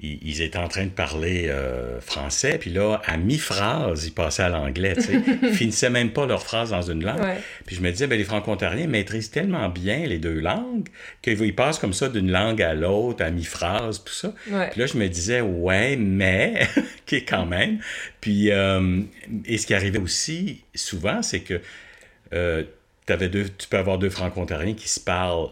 ils, 0.01 0.19
ils 0.23 0.41
étaient 0.41 0.57
en 0.57 0.67
train 0.67 0.85
de 0.85 0.89
parler 0.89 1.47
euh, 1.47 2.01
français, 2.01 2.57
puis 2.57 2.71
là, 2.71 3.01
à 3.05 3.17
mi-phrase, 3.17 4.05
ils 4.05 4.11
passaient 4.11 4.43
à 4.43 4.49
l'anglais, 4.49 4.95
tu 4.95 5.01
sais. 5.01 5.21
Ils 5.43 5.53
finissaient 5.53 5.89
même 5.89 6.11
pas 6.11 6.25
leur 6.25 6.43
phrase 6.43 6.71
dans 6.71 6.81
une 6.81 7.03
langue. 7.03 7.21
Ouais. 7.21 7.37
Puis 7.65 7.75
je 7.75 7.81
me 7.81 7.91
disais, 7.91 8.07
ben, 8.07 8.17
les 8.17 8.23
franco-ontariens 8.23 8.87
maîtrisent 8.87 9.31
tellement 9.31 9.69
bien 9.69 10.05
les 10.05 10.17
deux 10.17 10.39
langues 10.39 10.89
qu'ils 11.21 11.55
passent 11.55 11.79
comme 11.79 11.93
ça 11.93 12.09
d'une 12.09 12.31
langue 12.31 12.61
à 12.61 12.73
l'autre, 12.73 13.23
à 13.23 13.29
mi-phrase, 13.29 14.03
tout 14.03 14.13
ça. 14.13 14.33
Ouais. 14.49 14.69
Puis 14.71 14.81
là, 14.81 14.87
je 14.87 14.97
me 14.97 15.07
disais, 15.07 15.41
ouais, 15.41 15.95
mais, 15.95 16.67
qui 17.05 17.17
est 17.17 17.25
quand 17.25 17.45
même. 17.45 17.79
Puis, 18.19 18.51
euh, 18.51 19.01
et 19.45 19.57
ce 19.57 19.67
qui 19.67 19.73
arrivait 19.73 19.99
aussi 19.99 20.63
souvent, 20.73 21.21
c'est 21.21 21.41
que 21.41 21.61
euh, 22.33 22.63
t'avais 23.05 23.29
deux, 23.29 23.49
tu 23.49 23.67
peux 23.67 23.77
avoir 23.77 23.97
deux 23.97 24.09
franco-ontariens 24.09 24.73
qui 24.73 24.89
se 24.89 24.99
parlent 24.99 25.49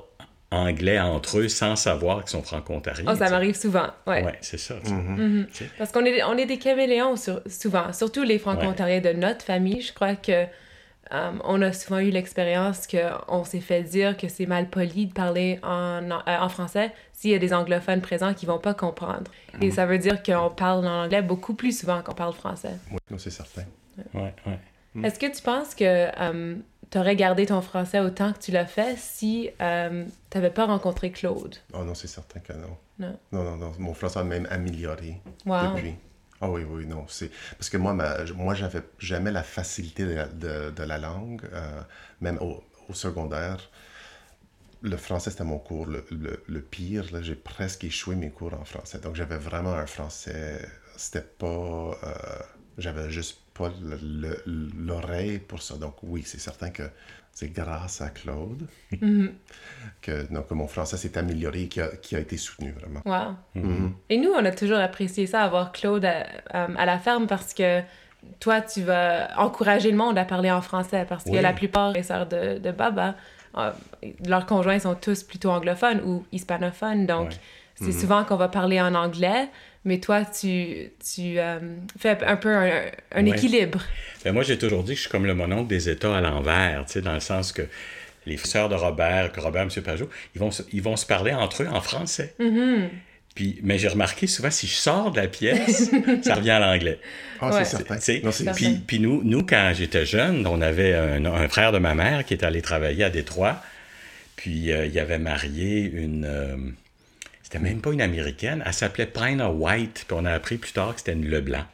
anglais 0.51 0.99
entre 0.99 1.39
eux 1.39 1.47
sans 1.47 1.75
savoir 1.75 2.19
qu'ils 2.21 2.31
sont 2.31 2.43
franco-ontariens. 2.43 3.05
Oh, 3.07 3.15
ça 3.15 3.29
m'arrive 3.29 3.55
souvent, 3.55 3.87
ouais. 4.05 4.23
Ouais, 4.23 4.37
c'est 4.41 4.59
ça. 4.59 4.75
sais. 4.83 4.91
Mhm. 4.93 5.47
Parce 5.77 5.91
qu'on 5.91 6.05
est, 6.05 6.21
on 6.23 6.37
est 6.37 6.45
des 6.45 6.57
caméléons 6.59 7.15
sur- 7.15 7.41
souvent, 7.49 7.91
surtout 7.93 8.23
les 8.23 8.37
franco-ontariens 8.37 8.99
de 9.01 9.13
notre 9.13 9.43
famille. 9.45 9.81
Je 9.81 9.93
crois 9.93 10.15
que 10.15 10.45
euh, 11.13 11.31
on 11.43 11.61
a 11.61 11.73
souvent 11.73 11.99
eu 11.99 12.09
l'expérience 12.09 12.87
qu'on 12.87 13.43
s'est 13.43 13.59
fait 13.59 13.83
dire 13.83 14.15
que 14.15 14.27
c'est 14.29 14.45
mal 14.45 14.69
poli 14.69 15.07
de 15.07 15.13
parler 15.13 15.59
en, 15.63 16.09
en, 16.11 16.19
euh, 16.27 16.37
en 16.39 16.47
français 16.49 16.91
s'il 17.13 17.31
y 17.31 17.35
a 17.35 17.39
des 17.39 17.53
anglophones 17.53 18.01
présents 18.01 18.33
qui 18.33 18.45
vont 18.45 18.59
pas 18.59 18.73
comprendre. 18.73 19.29
Et 19.61 19.71
ça 19.71 19.85
veut 19.85 19.97
dire 19.97 20.23
qu'on 20.23 20.49
parle 20.49 20.85
en 20.87 21.03
anglais 21.03 21.21
beaucoup 21.21 21.53
plus 21.53 21.77
souvent 21.77 22.01
qu'on 22.01 22.13
parle 22.13 22.33
français. 22.33 22.75
Oui, 22.91 22.97
c'est 23.17 23.29
certain. 23.29 23.63
Ouais, 24.13 24.33
ouais. 24.45 25.03
Est-ce 25.03 25.19
que 25.19 25.33
tu 25.33 25.41
penses 25.41 25.75
que 25.75 26.07
tu 26.09 26.63
aurais 26.97 27.15
gardé 27.15 27.45
ton 27.45 27.61
français 27.61 27.99
autant 27.99 28.33
que 28.33 28.39
tu 28.39 28.51
l'as 28.51 28.65
fait 28.65 28.97
si 28.97 29.49
tu 29.59 29.63
n'avais 30.37 30.49
pas 30.51 30.65
rencontré 30.65 31.11
Claude? 31.11 31.55
Oh 31.73 31.83
non, 31.83 31.93
c'est 31.95 32.07
certain 32.07 32.39
que 32.39 32.53
non. 32.53 32.77
Non. 32.99 33.17
Non, 33.31 33.43
non, 33.43 33.57
non. 33.57 33.71
Mon 33.79 33.93
français 33.93 34.19
a 34.19 34.23
même 34.23 34.47
amélioré 34.51 35.21
Wow. 35.45 35.73
depuis. 35.75 35.95
Ah 36.41 36.49
oui, 36.49 36.63
oui, 36.63 36.85
non. 36.87 37.05
C'est... 37.07 37.29
Parce 37.57 37.69
que 37.69 37.77
moi, 37.77 37.93
ma... 37.93 38.23
moi 38.35 38.53
j'avais 38.55 38.81
jamais 38.99 39.31
la 39.31 39.43
facilité 39.43 40.05
de, 40.05 40.25
de- 40.33 40.71
de 40.71 40.83
la 40.83 40.97
langue, 40.97 41.41
euh, 41.53 41.81
même 42.19 42.37
au, 42.41 42.63
au 42.89 42.93
secondaire. 42.93 43.69
Le 44.81 44.97
français, 44.97 45.29
c'était 45.29 45.43
mon 45.43 45.59
cours 45.59 45.85
le, 45.85 46.03
le- 46.09 46.43
le 46.47 46.61
pire. 46.61 47.05
J'ai 47.21 47.35
presque 47.35 47.83
échoué 47.83 48.15
mes 48.15 48.31
cours 48.31 48.53
en 48.55 48.65
français. 48.65 48.99
Donc, 48.99 49.15
j'avais 49.15 49.37
vraiment 49.37 49.73
un 49.73 49.85
français... 49.85 50.67
C'était 50.97 51.21
pas... 51.21 51.45
euh, 51.47 51.93
J'avais 52.79 53.09
juste 53.11 53.39
pas 53.61 53.71
l'oreille 54.77 55.39
pour 55.39 55.61
ça. 55.61 55.75
Donc, 55.75 55.95
oui, 56.03 56.23
c'est 56.25 56.39
certain 56.39 56.69
que 56.69 56.83
c'est 57.33 57.49
grâce 57.53 58.01
à 58.01 58.09
Claude 58.09 58.67
que, 60.01 60.31
donc, 60.33 60.47
que 60.47 60.53
mon 60.53 60.67
français 60.67 60.97
s'est 60.97 61.17
amélioré 61.17 61.63
et 61.63 61.67
qui 61.67 61.81
a, 61.81 61.87
qui 61.87 62.15
a 62.15 62.19
été 62.19 62.37
soutenu, 62.37 62.71
vraiment. 62.73 63.01
Wow. 63.05 63.35
Mhm. 63.55 63.93
Et 64.09 64.17
nous, 64.17 64.31
on 64.31 64.43
a 64.45 64.51
toujours 64.51 64.79
apprécié 64.79 65.27
ça, 65.27 65.41
avoir 65.43 65.71
Claude 65.71 66.05
à, 66.05 66.25
euh, 66.55 66.67
à 66.77 66.85
la 66.85 66.99
ferme, 66.99 67.27
parce 67.27 67.53
que 67.53 67.81
toi, 68.39 68.61
tu 68.61 68.81
vas 68.83 69.29
encourager 69.39 69.91
le 69.91 69.97
monde 69.97 70.17
à 70.17 70.25
parler 70.25 70.51
en 70.51 70.61
français, 70.61 71.05
parce 71.07 71.23
que 71.23 71.35
la 71.37 71.53
plupart 71.53 71.93
des 71.93 72.03
sœurs 72.03 72.27
de, 72.27 72.57
de 72.59 72.71
Baba, 72.71 73.15
euh, 73.57 73.71
leurs 74.25 74.45
conjoints 74.45 74.79
sont 74.79 74.95
tous 74.95 75.23
plutôt 75.23 75.49
anglophones 75.51 76.01
ou 76.05 76.25
hispanophones, 76.31 77.05
donc 77.05 77.29
Ouais. 77.29 77.87
c'est 77.87 77.91
souvent 77.99 78.23
qu'on 78.25 78.35
va 78.35 78.47
parler 78.47 78.79
en 78.79 78.93
anglais, 78.93 79.49
mais 79.85 79.99
toi, 79.99 80.23
tu, 80.25 80.89
tu 81.13 81.39
euh, 81.39 81.59
fais 81.99 82.17
un 82.23 82.35
peu 82.37 82.55
un, 82.55 82.81
un 83.13 83.25
Ouais. 83.27 83.37
équilibre. 83.37 83.81
Ben, 84.23 84.31
moi, 84.33 84.43
j'ai 84.43 84.57
toujours 84.57 84.83
dit 84.83 84.91
que 84.91 84.97
je 84.97 85.01
suis 85.01 85.09
comme 85.09 85.25
le 85.25 85.33
mononcle 85.33 85.67
des 85.67 85.89
États 85.89 86.15
à 86.17 86.21
l'envers, 86.21 86.85
tu 86.85 86.93
sais, 86.93 87.01
dans 87.01 87.13
le 87.13 87.19
sens 87.19 87.51
que 87.51 87.63
les 88.27 88.37
sœurs 88.37 88.69
de 88.69 88.75
Robert, 88.75 89.31
que 89.31 89.39
Robert, 89.39 89.63
M. 89.63 89.69
Pajot, 89.83 90.09
ils 90.35 90.39
vont, 90.39 90.51
se- 90.51 90.63
ils 90.71 90.81
vont 90.81 90.95
se 90.95 91.05
parler 91.07 91.33
entre 91.33 91.63
eux 91.63 91.67
en 91.67 91.81
français. 91.81 92.35
Puis, 93.33 93.59
mais 93.63 93.77
j'ai 93.79 93.87
remarqué 93.87 94.27
souvent, 94.27 94.51
si 94.51 94.67
je 94.67 94.75
sors 94.75 95.09
de 95.11 95.19
la 95.21 95.27
pièce, 95.27 95.89
ça 96.21 96.35
revient 96.35 96.49
à 96.51 96.59
l'anglais. 96.59 96.99
Ah, 97.39 97.47
Ouais. 97.49 97.63
c'est 97.63 97.77
certain. 97.77 97.95
Non, 98.23 98.31
puis, 98.53 98.79
puis 98.85 98.99
nous, 98.99 99.23
nous, 99.23 99.43
quand 99.43 99.71
j'étais 99.73 100.05
jeune, 100.05 100.45
on 100.45 100.61
avait 100.61 100.93
un, 100.93 101.23
un 101.25 101.47
frère 101.47 101.71
de 101.71 101.77
ma 101.79 101.95
mère 101.95 102.25
qui 102.25 102.33
est 102.33 102.43
allé 102.43 102.61
travailler 102.61 103.05
à 103.05 103.09
Détroit 103.09 103.63
Puis 104.35 104.71
euh, 104.71 104.85
il 104.85 104.99
avait 104.99 105.17
marié 105.17 105.81
une. 105.93 106.25
euh, 106.25 106.57
c'était 107.51 107.63
même 107.63 107.81
pas 107.81 107.91
une 107.91 108.01
américaine, 108.01 108.63
elle 108.65 108.73
s'appelait 108.73 109.07
Pina 109.07 109.49
White, 109.51 110.05
puis 110.07 110.17
on 110.17 110.23
a 110.23 110.31
appris 110.31 110.57
plus 110.57 110.71
tard 110.71 110.93
que 110.93 110.99
c'était 110.99 111.11
une 111.13 111.27
Leblanc. 111.29 111.65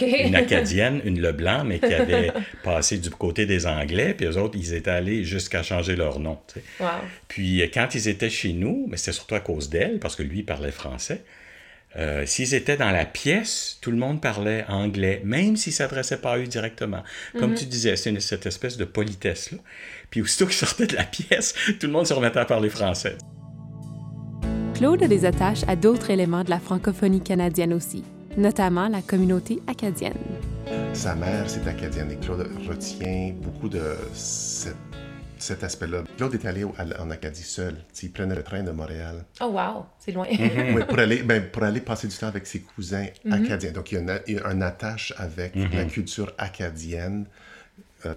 Une 0.00 0.36
acadienne, 0.36 1.00
une 1.04 1.20
Leblanc, 1.20 1.64
mais 1.64 1.80
qui 1.80 1.92
avait 1.92 2.32
passé 2.62 2.96
du 2.98 3.10
côté 3.10 3.44
des 3.44 3.66
Anglais, 3.66 4.14
puis 4.14 4.26
eux 4.26 4.38
autres, 4.38 4.56
ils 4.56 4.72
étaient 4.74 4.90
allés 4.90 5.24
jusqu'à 5.24 5.62
changer 5.62 5.96
leur 5.96 6.18
nom. 6.20 6.38
tu 6.46 6.60
sais. 6.60 6.64
wow. 6.80 6.88
Puis 7.28 7.60
euh, 7.60 7.66
quand 7.72 7.94
ils 7.94 8.08
étaient 8.08 8.30
chez 8.30 8.52
nous, 8.52 8.86
mais 8.88 8.96
c'était 8.96 9.12
surtout 9.12 9.34
à 9.34 9.40
cause 9.40 9.68
d'elle, 9.68 9.98
parce 9.98 10.16
que 10.16 10.22
lui, 10.22 10.38
il 10.38 10.44
parlait 10.46 10.70
français. 10.70 11.24
euh, 11.96 12.24
S'ils 12.24 12.54
étaient 12.54 12.76
dans 12.76 12.92
la 12.92 13.04
pièce, 13.04 13.78
tout 13.82 13.90
le 13.90 13.96
monde 13.98 14.20
parlait 14.22 14.64
anglais, 14.68 15.20
même 15.24 15.56
s'ils 15.56 15.72
ne 15.72 15.76
s'adressaient 15.76 16.20
pas 16.20 16.34
à 16.34 16.38
eux 16.38 16.46
directement. 16.46 17.02
Comme 17.38 17.54
tu 17.54 17.66
disais, 17.66 17.96
c'est 17.96 18.18
cette 18.20 18.46
espèce 18.46 18.76
de 18.78 18.84
politesse-là. 18.86 19.58
Puis 20.10 20.22
aussitôt 20.22 20.46
qu'ils 20.46 20.54
sortaient 20.54 20.86
de 20.86 20.96
la 20.96 21.04
pièce, 21.04 21.54
tout 21.80 21.86
le 21.88 21.92
monde 21.92 22.06
se 22.06 22.14
remettait 22.14 22.38
à 22.38 22.44
parler 22.46 22.70
français. 22.70 23.16
Claude 24.74 25.02
a 25.02 25.08
des 25.08 25.24
attaches 25.24 25.62
à 25.68 25.76
d'autres 25.76 26.10
éléments 26.10 26.44
de 26.44 26.50
la 26.50 26.58
francophonie 26.58 27.20
canadienne 27.20 27.72
aussi, 27.72 28.04
notamment 28.36 28.88
la 28.88 29.02
communauté 29.02 29.60
acadienne. 29.66 30.14
Sa 30.92 31.14
mère, 31.14 31.48
c'est 31.48 31.66
acadienne 31.66 32.10
et 32.10 32.16
Claude 32.16 32.48
retient 32.68 33.32
beaucoup 33.42 33.68
de 33.68 33.94
cette- 34.12 34.74
cet 35.38 35.64
aspect-là. 35.64 36.04
Claude 36.16 36.34
est 36.34 36.44
allé 36.46 36.64
en 36.64 37.10
Acadie 37.10 37.42
seul. 37.42 37.76
Il 38.02 38.12
prenait 38.12 38.34
le 38.34 38.42
train 38.42 38.62
de 38.62 38.70
Montréal 38.70 39.24
Oh 39.40 39.46
wow, 39.46 39.84
c'est 39.98 40.12
loin. 40.12 40.26
Oui, 40.30 40.82
pour, 40.88 40.98
aller, 40.98 41.22
ben, 41.22 41.42
pour 41.50 41.62
aller 41.64 41.80
passer 41.80 42.08
du 42.08 42.16
temps 42.16 42.28
avec 42.28 42.46
ses 42.46 42.60
cousins 42.60 43.06
acadiens. 43.30 43.72
Donc, 43.72 43.90
il 43.92 43.94
y 43.98 44.38
a 44.38 44.52
une, 44.52 44.62
attache 44.62 45.12
avec 45.16 45.54
la 45.56 45.84
culture 45.84 46.32
acadienne. 46.38 47.26
Euh, 48.06 48.14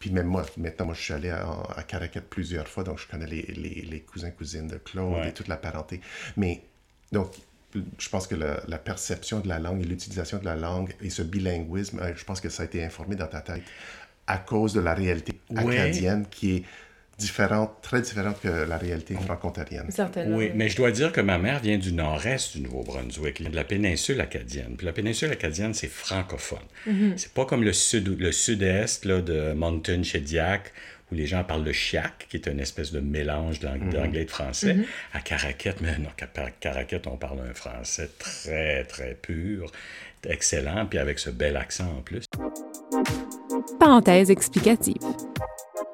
puis 0.00 0.10
même 0.10 0.26
moi, 0.26 0.44
maintenant, 0.56 0.86
moi, 0.86 0.94
je 0.94 1.02
suis 1.02 1.12
allé 1.12 1.28
à, 1.30 1.46
à 1.76 1.82
Caracat 1.84 2.22
plusieurs 2.22 2.66
fois, 2.66 2.82
donc 2.82 2.98
je 2.98 3.06
connais 3.06 3.26
les, 3.26 3.42
les, 3.42 3.82
les 3.82 4.00
cousins, 4.00 4.30
cousines 4.32 4.66
de 4.66 4.78
Claude 4.78 5.12
Ouais. 5.12 5.28
et 5.28 5.32
toute 5.32 5.46
la 5.46 5.56
parenté. 5.56 6.00
Mais, 6.36 6.62
donc, 7.12 7.34
je 7.98 8.08
pense 8.08 8.26
que 8.26 8.34
la, 8.34 8.62
la 8.66 8.78
perception 8.78 9.38
de 9.40 9.46
la 9.48 9.58
langue 9.60 9.82
et 9.82 9.84
l'utilisation 9.84 10.38
de 10.38 10.44
la 10.44 10.56
langue 10.56 10.92
et 11.00 11.10
ce 11.10 11.22
bilinguisme, 11.22 12.00
euh, 12.00 12.12
je 12.16 12.24
pense 12.24 12.40
que 12.40 12.48
ça 12.48 12.62
a 12.64 12.66
été 12.66 12.82
informé 12.82 13.14
dans 13.14 13.28
ta 13.28 13.40
tête 13.42 13.62
à 14.26 14.38
cause 14.38 14.72
de 14.72 14.80
la 14.80 14.94
réalité 14.94 15.34
Ouais. 15.50 15.78
acadienne 15.78 16.26
qui 16.30 16.56
est 16.56 16.64
différente, 17.20 17.70
très 17.82 18.00
différente 18.00 18.40
que 18.40 18.48
la 18.48 18.76
réalité 18.78 19.14
franco-ontarienne. 19.14 19.90
Certainement. 19.90 20.36
Oui, 20.36 20.50
mais 20.54 20.68
je 20.68 20.76
dois 20.76 20.90
dire 20.90 21.12
que 21.12 21.20
ma 21.20 21.38
mère 21.38 21.60
vient 21.60 21.78
du 21.78 21.92
nord-est 21.92 22.56
du 22.56 22.62
Nouveau-Brunswick, 22.62 23.42
de 23.48 23.54
la 23.54 23.64
péninsule 23.64 24.20
acadienne. 24.20 24.74
Puis 24.76 24.86
la 24.86 24.92
péninsule 24.92 25.30
acadienne, 25.30 25.74
c'est 25.74 25.88
francophone. 25.88 26.58
C'est 27.16 27.32
pas 27.32 27.44
comme 27.44 27.62
le 27.62 27.72
sud 27.72 28.18
le 28.18 28.32
sud-est 28.32 29.04
là, 29.04 29.20
de 29.20 29.52
Moncton, 29.52 30.02
Shediac, 30.02 30.72
où 31.12 31.14
les 31.14 31.26
gens 31.26 31.42
parlent 31.44 31.64
le 31.64 31.72
chiac, 31.72 32.26
qui 32.28 32.36
est 32.36 32.46
une 32.46 32.60
espèce 32.60 32.92
de 32.92 33.00
mélange 33.00 33.60
d'ang- 33.60 33.76
d'anglais 33.92 34.22
et 34.22 34.24
de 34.24 34.30
français. 34.30 34.76
À 35.12 35.20
Caracat, 35.20 35.74
mais 35.80 35.98
non, 35.98 36.08
à 36.18 36.50
Caracat, 36.50 37.00
on 37.06 37.16
parle 37.16 37.40
un 37.50 37.54
français 37.54 38.08
très, 38.18 38.84
très 38.84 39.14
pur, 39.20 39.70
excellent, 40.28 40.86
puis 40.86 40.98
avec 40.98 41.18
ce 41.18 41.30
bel 41.30 41.56
accent 41.56 41.90
en 41.98 42.00
plus. 42.02 42.24
Parenthèse 43.78 44.30
explicative. 44.30 44.94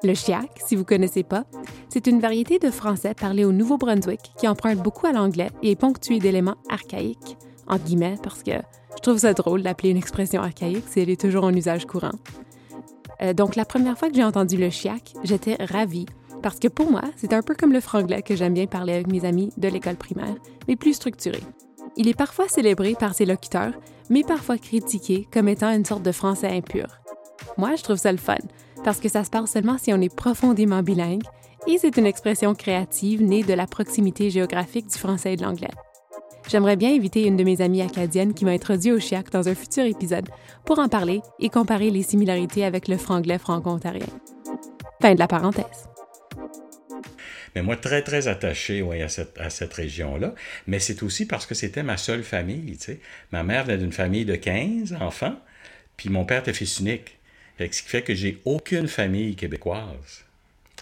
Le 0.03 0.13
chiac, 0.13 0.51
si 0.63 0.75
vous 0.75 0.85
connaissez 0.85 1.23
pas, 1.23 1.45
c'est 1.89 2.05
une 2.05 2.19
variété 2.19 2.59
de 2.59 2.69
français 2.69 3.15
parlé 3.15 3.45
au 3.45 3.51
Nouveau-Brunswick 3.51 4.31
qui 4.37 4.47
emprunte 4.47 4.77
beaucoup 4.77 5.07
à 5.07 5.11
l'anglais 5.11 5.49
et 5.63 5.71
est 5.71 5.75
ponctué 5.75 6.19
d'éléments 6.19 6.57
archaïques, 6.69 7.37
entre 7.67 7.83
guillemets, 7.83 8.17
parce 8.21 8.43
que 8.43 8.51
je 8.51 9.01
trouve 9.01 9.17
ça 9.17 9.33
drôle 9.33 9.63
d'appeler 9.63 9.89
une 9.89 9.97
expression 9.97 10.41
archaïque 10.41 10.85
si 10.87 10.99
elle 10.99 11.09
est 11.09 11.19
toujours 11.19 11.45
en 11.45 11.53
usage 11.53 11.87
courant. 11.87 12.11
Euh, 13.23 13.33
donc, 13.33 13.55
la 13.55 13.65
première 13.65 13.97
fois 13.97 14.09
que 14.09 14.15
j'ai 14.15 14.23
entendu 14.23 14.57
le 14.57 14.69
chiac, 14.69 15.13
j'étais 15.23 15.57
ravie, 15.59 16.05
parce 16.43 16.59
que 16.59 16.67
pour 16.67 16.91
moi, 16.91 17.01
c'est 17.15 17.33
un 17.33 17.41
peu 17.41 17.55
comme 17.55 17.73
le 17.73 17.81
franglais 17.81 18.21
que 18.21 18.35
j'aime 18.35 18.53
bien 18.53 18.67
parler 18.67 18.93
avec 18.93 19.07
mes 19.07 19.25
amis 19.25 19.51
de 19.57 19.67
l'école 19.67 19.95
primaire, 19.95 20.35
mais 20.67 20.75
plus 20.75 20.93
structuré. 20.93 21.39
Il 21.95 22.07
est 22.07 22.17
parfois 22.17 22.47
célébré 22.47 22.93
par 22.93 23.15
ses 23.15 23.25
locuteurs, 23.25 23.73
mais 24.11 24.21
parfois 24.21 24.59
critiqué 24.59 25.27
comme 25.33 25.47
étant 25.47 25.71
une 25.71 25.85
sorte 25.85 26.03
de 26.03 26.11
français 26.11 26.55
impur. 26.55 26.85
Moi, 27.57 27.75
je 27.75 27.81
trouve 27.81 27.97
ça 27.97 28.11
le 28.11 28.19
fun, 28.19 28.35
parce 28.83 28.99
que 28.99 29.09
ça 29.09 29.23
se 29.23 29.29
parle 29.29 29.47
seulement 29.47 29.77
si 29.77 29.93
on 29.93 30.01
est 30.01 30.13
profondément 30.13 30.83
bilingue, 30.83 31.23
et 31.67 31.77
c'est 31.77 31.97
une 31.97 32.05
expression 32.05 32.55
créative 32.55 33.21
née 33.21 33.43
de 33.43 33.53
la 33.53 33.67
proximité 33.67 34.29
géographique 34.29 34.87
du 34.87 34.97
français 34.97 35.33
et 35.33 35.35
de 35.35 35.43
l'anglais. 35.43 35.71
J'aimerais 36.49 36.77
bien 36.77 36.95
inviter 36.95 37.25
une 37.25 37.35
de 37.35 37.43
mes 37.43 37.59
amies 37.59 37.81
acadiennes 37.81 38.33
qui 38.33 38.45
m'a 38.45 38.51
introduit 38.51 38.93
au 38.93 38.99
chiac 38.99 39.29
dans 39.31 39.49
un 39.49 39.55
futur 39.55 39.83
épisode 39.83 40.29
pour 40.65 40.79
en 40.79 40.87
parler 40.87 41.21
et 41.39 41.49
comparer 41.49 41.89
les 41.89 42.03
similarités 42.03 42.63
avec 42.63 42.87
le 42.87 42.97
franglais 42.97 43.37
franco-ontarien. 43.37 44.07
Fin 45.01 45.13
de 45.13 45.19
la 45.19 45.27
parenthèse. 45.27 45.89
Mais 47.53 47.63
moi, 47.63 47.75
très, 47.75 48.01
très 48.01 48.27
attaché 48.27 48.87
à 49.01 49.09
cette, 49.09 49.37
à 49.39 49.49
cette 49.49 49.73
région-là. 49.73 50.35
Mais 50.67 50.79
c'est 50.79 51.03
aussi 51.03 51.25
parce 51.25 51.45
que 51.45 51.55
c'était 51.55 51.83
ma 51.83 51.97
seule 51.97 52.23
famille. 52.23 52.77
tu 52.77 52.83
sais. 52.83 52.99
Ma 53.31 53.43
mère 53.43 53.65
venait 53.65 53.79
d'une 53.79 53.91
famille 53.91 54.25
de 54.25 54.35
15 54.35 54.95
enfants, 55.01 55.35
puis 55.97 56.09
mon 56.09 56.23
père 56.23 56.41
était 56.41 56.53
fils 56.53 56.79
unique. 56.79 57.16
Fait 57.57 57.67
que 57.69 57.75
Ce 57.75 57.81
qui 57.83 57.89
fait 57.89 58.01
que 58.01 58.13
j'ai 58.13 58.39
aucune 58.45 58.87
famille 58.87 59.35
québécoise. 59.35 60.23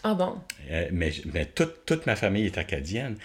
Ah 0.03 0.13
bon? 0.13 0.36
Euh, 0.70 0.88
mais 0.91 1.12
mais 1.34 1.46
toute, 1.46 1.86
toute 1.86 2.05
ma 2.05 2.15
famille 2.15 2.46
est 2.46 2.58
acadienne. 2.58 3.15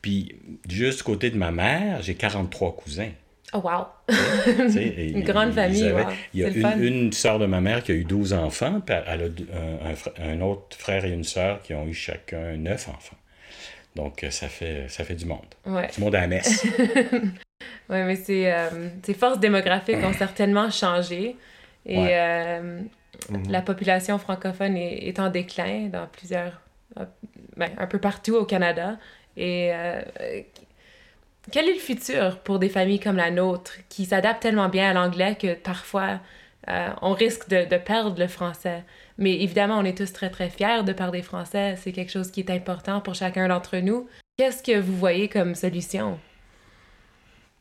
Puis, 0.00 0.34
juste 0.68 0.98
du 0.98 1.02
côté 1.04 1.30
de 1.30 1.36
ma 1.36 1.50
mère, 1.50 2.00
j'ai 2.02 2.14
43 2.14 2.74
cousins. 2.76 3.10
Oh 3.52 3.58
wow! 3.58 3.84
Et 4.78 5.10
Une 5.10 5.24
grande 5.24 5.48
ils 5.50 5.54
famille, 5.54 5.92
wow. 5.92 6.06
Il 6.32 6.40
y 6.40 6.44
a 6.44 6.52
C'est 6.52 6.60
une, 6.60 6.82
une 6.84 7.12
sœur 7.12 7.38
de 7.40 7.46
ma 7.46 7.60
mère 7.60 7.82
qui 7.82 7.90
a 7.92 7.94
eu 7.96 8.04
12 8.04 8.32
enfants, 8.32 8.80
puis 8.80 8.94
elle 9.06 9.20
a 9.22 9.24
un, 9.24 9.90
un 9.90 9.94
fr- 9.94 10.12
un 10.22 10.40
autre 10.40 10.76
frère 10.78 11.04
et 11.04 11.10
une 11.10 11.24
sœur 11.24 11.60
qui 11.62 11.74
ont 11.74 11.86
eu 11.86 11.92
chacun 11.92 12.56
9 12.56 12.88
enfants. 12.88 13.16
Donc, 13.96 14.22
euh, 14.22 14.30
ça 14.30 14.48
fait, 14.48 14.86
ça 14.88 15.02
fait 15.04 15.16
du 15.16 15.26
monde. 15.26 15.44
Ouais. 15.66 15.88
Du 15.94 16.00
monde 16.00 16.14
à 16.14 16.20
la 16.22 16.26
messe. 16.28 16.64
Oui, 17.90 17.98
mais 18.04 18.14
ces, 18.16 18.46
euh, 18.46 18.88
ces 19.02 19.14
forces 19.14 19.40
démographiques 19.40 19.96
ont 20.04 20.12
certainement 20.12 20.70
changé. 20.70 21.36
Et 21.84 21.98
Ouais. 21.98 22.08
euh, 22.12 22.80
la 23.48 23.62
population 23.62 24.18
francophone 24.18 24.76
est, 24.76 25.08
est 25.08 25.18
en 25.18 25.30
déclin 25.30 25.88
dans 25.88 26.06
plusieurs. 26.06 26.60
euh, 26.98 27.04
ben, 27.56 27.70
un 27.78 27.86
peu 27.86 27.98
partout 27.98 28.34
au 28.34 28.44
Canada. 28.44 28.98
Et 29.36 29.70
euh, 29.72 30.02
quel 31.50 31.68
est 31.68 31.74
le 31.74 31.80
futur 31.80 32.38
pour 32.40 32.58
des 32.58 32.68
familles 32.68 33.00
comme 33.00 33.16
la 33.16 33.30
nôtre 33.30 33.74
qui 33.88 34.04
s'adaptent 34.04 34.42
tellement 34.42 34.68
bien 34.68 34.90
à 34.90 34.92
l'anglais 34.92 35.36
que 35.40 35.54
parfois 35.54 36.20
euh, 36.68 36.88
on 37.02 37.12
risque 37.12 37.48
de, 37.48 37.64
de 37.68 37.76
perdre 37.76 38.18
le 38.18 38.28
français? 38.28 38.84
Mais 39.18 39.34
évidemment, 39.42 39.78
on 39.78 39.84
est 39.84 39.96
tous 39.96 40.12
très 40.12 40.30
très 40.30 40.48
fiers 40.48 40.82
de 40.84 40.92
parler 40.92 41.22
français. 41.22 41.76
C'est 41.76 41.92
quelque 41.92 42.10
chose 42.10 42.30
qui 42.30 42.40
est 42.40 42.50
important 42.50 43.00
pour 43.00 43.14
chacun 43.14 43.48
d'entre 43.48 43.76
nous. 43.78 44.08
Qu'est-ce 44.36 44.62
que 44.62 44.78
vous 44.78 44.96
voyez 44.96 45.28
comme 45.28 45.54
solution? 45.54 46.18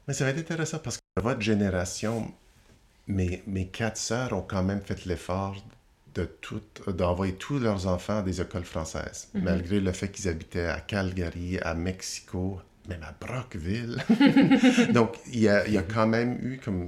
Mais 0.08 0.14
ça 0.14 0.24
va 0.24 0.32
être 0.32 0.40
intéressant 0.40 0.80
parce 0.80 0.98
que 0.98 1.22
votre 1.22 1.42
génération, 1.42 2.34
mes, 3.10 3.44
mes 3.48 3.68
quatre 3.68 3.98
sœurs 3.98 4.32
ont 4.34 4.42
quand 4.42 4.64
même 4.64 4.82
fait 4.82 5.04
l'effort 5.06 5.56
de 6.16 6.24
tout, 6.26 6.62
d'envoyer 6.88 7.34
tous 7.34 7.60
leurs 7.60 7.86
enfants 7.88 8.20
à 8.20 8.22
des 8.24 8.40
écoles 8.42 8.64
françaises, 8.64 9.30
malgré 9.34 9.80
le 9.80 9.92
fait 9.92 10.10
qu'ils 10.10 10.28
habitaient 10.30 10.66
à 10.66 10.80
Calgary, 10.80 11.60
à 11.60 11.74
Mexico, 11.74 12.60
même 12.88 13.04
à 13.04 13.14
Brockville. 13.20 13.98
Donc, 14.94 15.18
il 15.32 15.40
y 15.42 15.48
a, 15.50 15.68
il 15.68 15.74
y 15.74 15.78
a 15.78 15.84
quand 15.84 16.08
même 16.08 16.38
eu, 16.42 16.60
comme, 16.64 16.88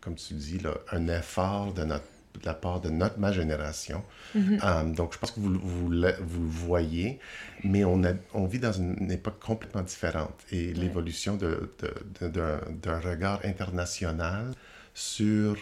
comme 0.00 0.14
tu 0.16 0.34
dis, 0.34 0.58
là, 0.58 0.74
un 0.90 1.06
effort 1.08 1.72
de, 1.72 1.84
notre, 1.84 2.04
de 2.40 2.46
la 2.46 2.54
part 2.54 2.80
de 2.80 2.90
notre, 2.90 3.18
ma 3.18 3.30
génération. 3.32 4.02
Euh, 4.34 4.84
donc, 4.84 5.12
je 5.14 5.18
pense 5.18 5.30
que 5.32 5.40
vous, 5.40 5.58
vous, 5.62 5.90
le- 5.90 6.16
vous 6.20 6.42
le 6.42 6.48
voyez, 6.48 7.20
mais 7.62 7.84
on, 7.84 8.02
a, 8.02 8.12
on 8.34 8.46
vit 8.46 8.58
dans 8.58 8.72
une, 8.72 9.10
époque 9.12 9.38
complètement 9.40 9.82
différente. 9.82 10.34
Et 10.50 10.72
l'évolution 10.74 11.36
de, 11.36 11.70
de- 11.80 11.94
de- 12.20 12.28
d'un, 12.28 12.58
d'un 12.82 12.98
regard 12.98 13.40
international 13.44 14.52
sur 14.94 15.56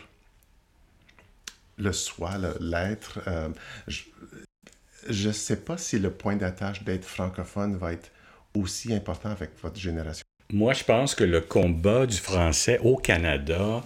le 1.78 1.92
soi, 1.92 2.36
le- 2.38 2.56
l'être, 2.60 3.20
euh, 3.26 3.48
je 5.08 5.28
ne 5.28 5.32
sais 5.32 5.56
pas 5.56 5.78
si 5.78 5.98
le 5.98 6.10
point 6.10 6.36
d'attache 6.36 6.82
d'être 6.84 7.04
francophone 7.04 7.76
va 7.76 7.92
être 7.92 8.10
aussi 8.54 8.92
important 8.92 9.30
avec 9.30 9.50
votre 9.62 9.78
génération. 9.78 10.24
Moi, 10.52 10.74
je 10.74 10.84
pense 10.84 11.14
que 11.14 11.24
le 11.24 11.40
combat 11.40 12.06
du 12.06 12.16
français 12.16 12.78
au 12.82 12.96
Canada 12.96 13.82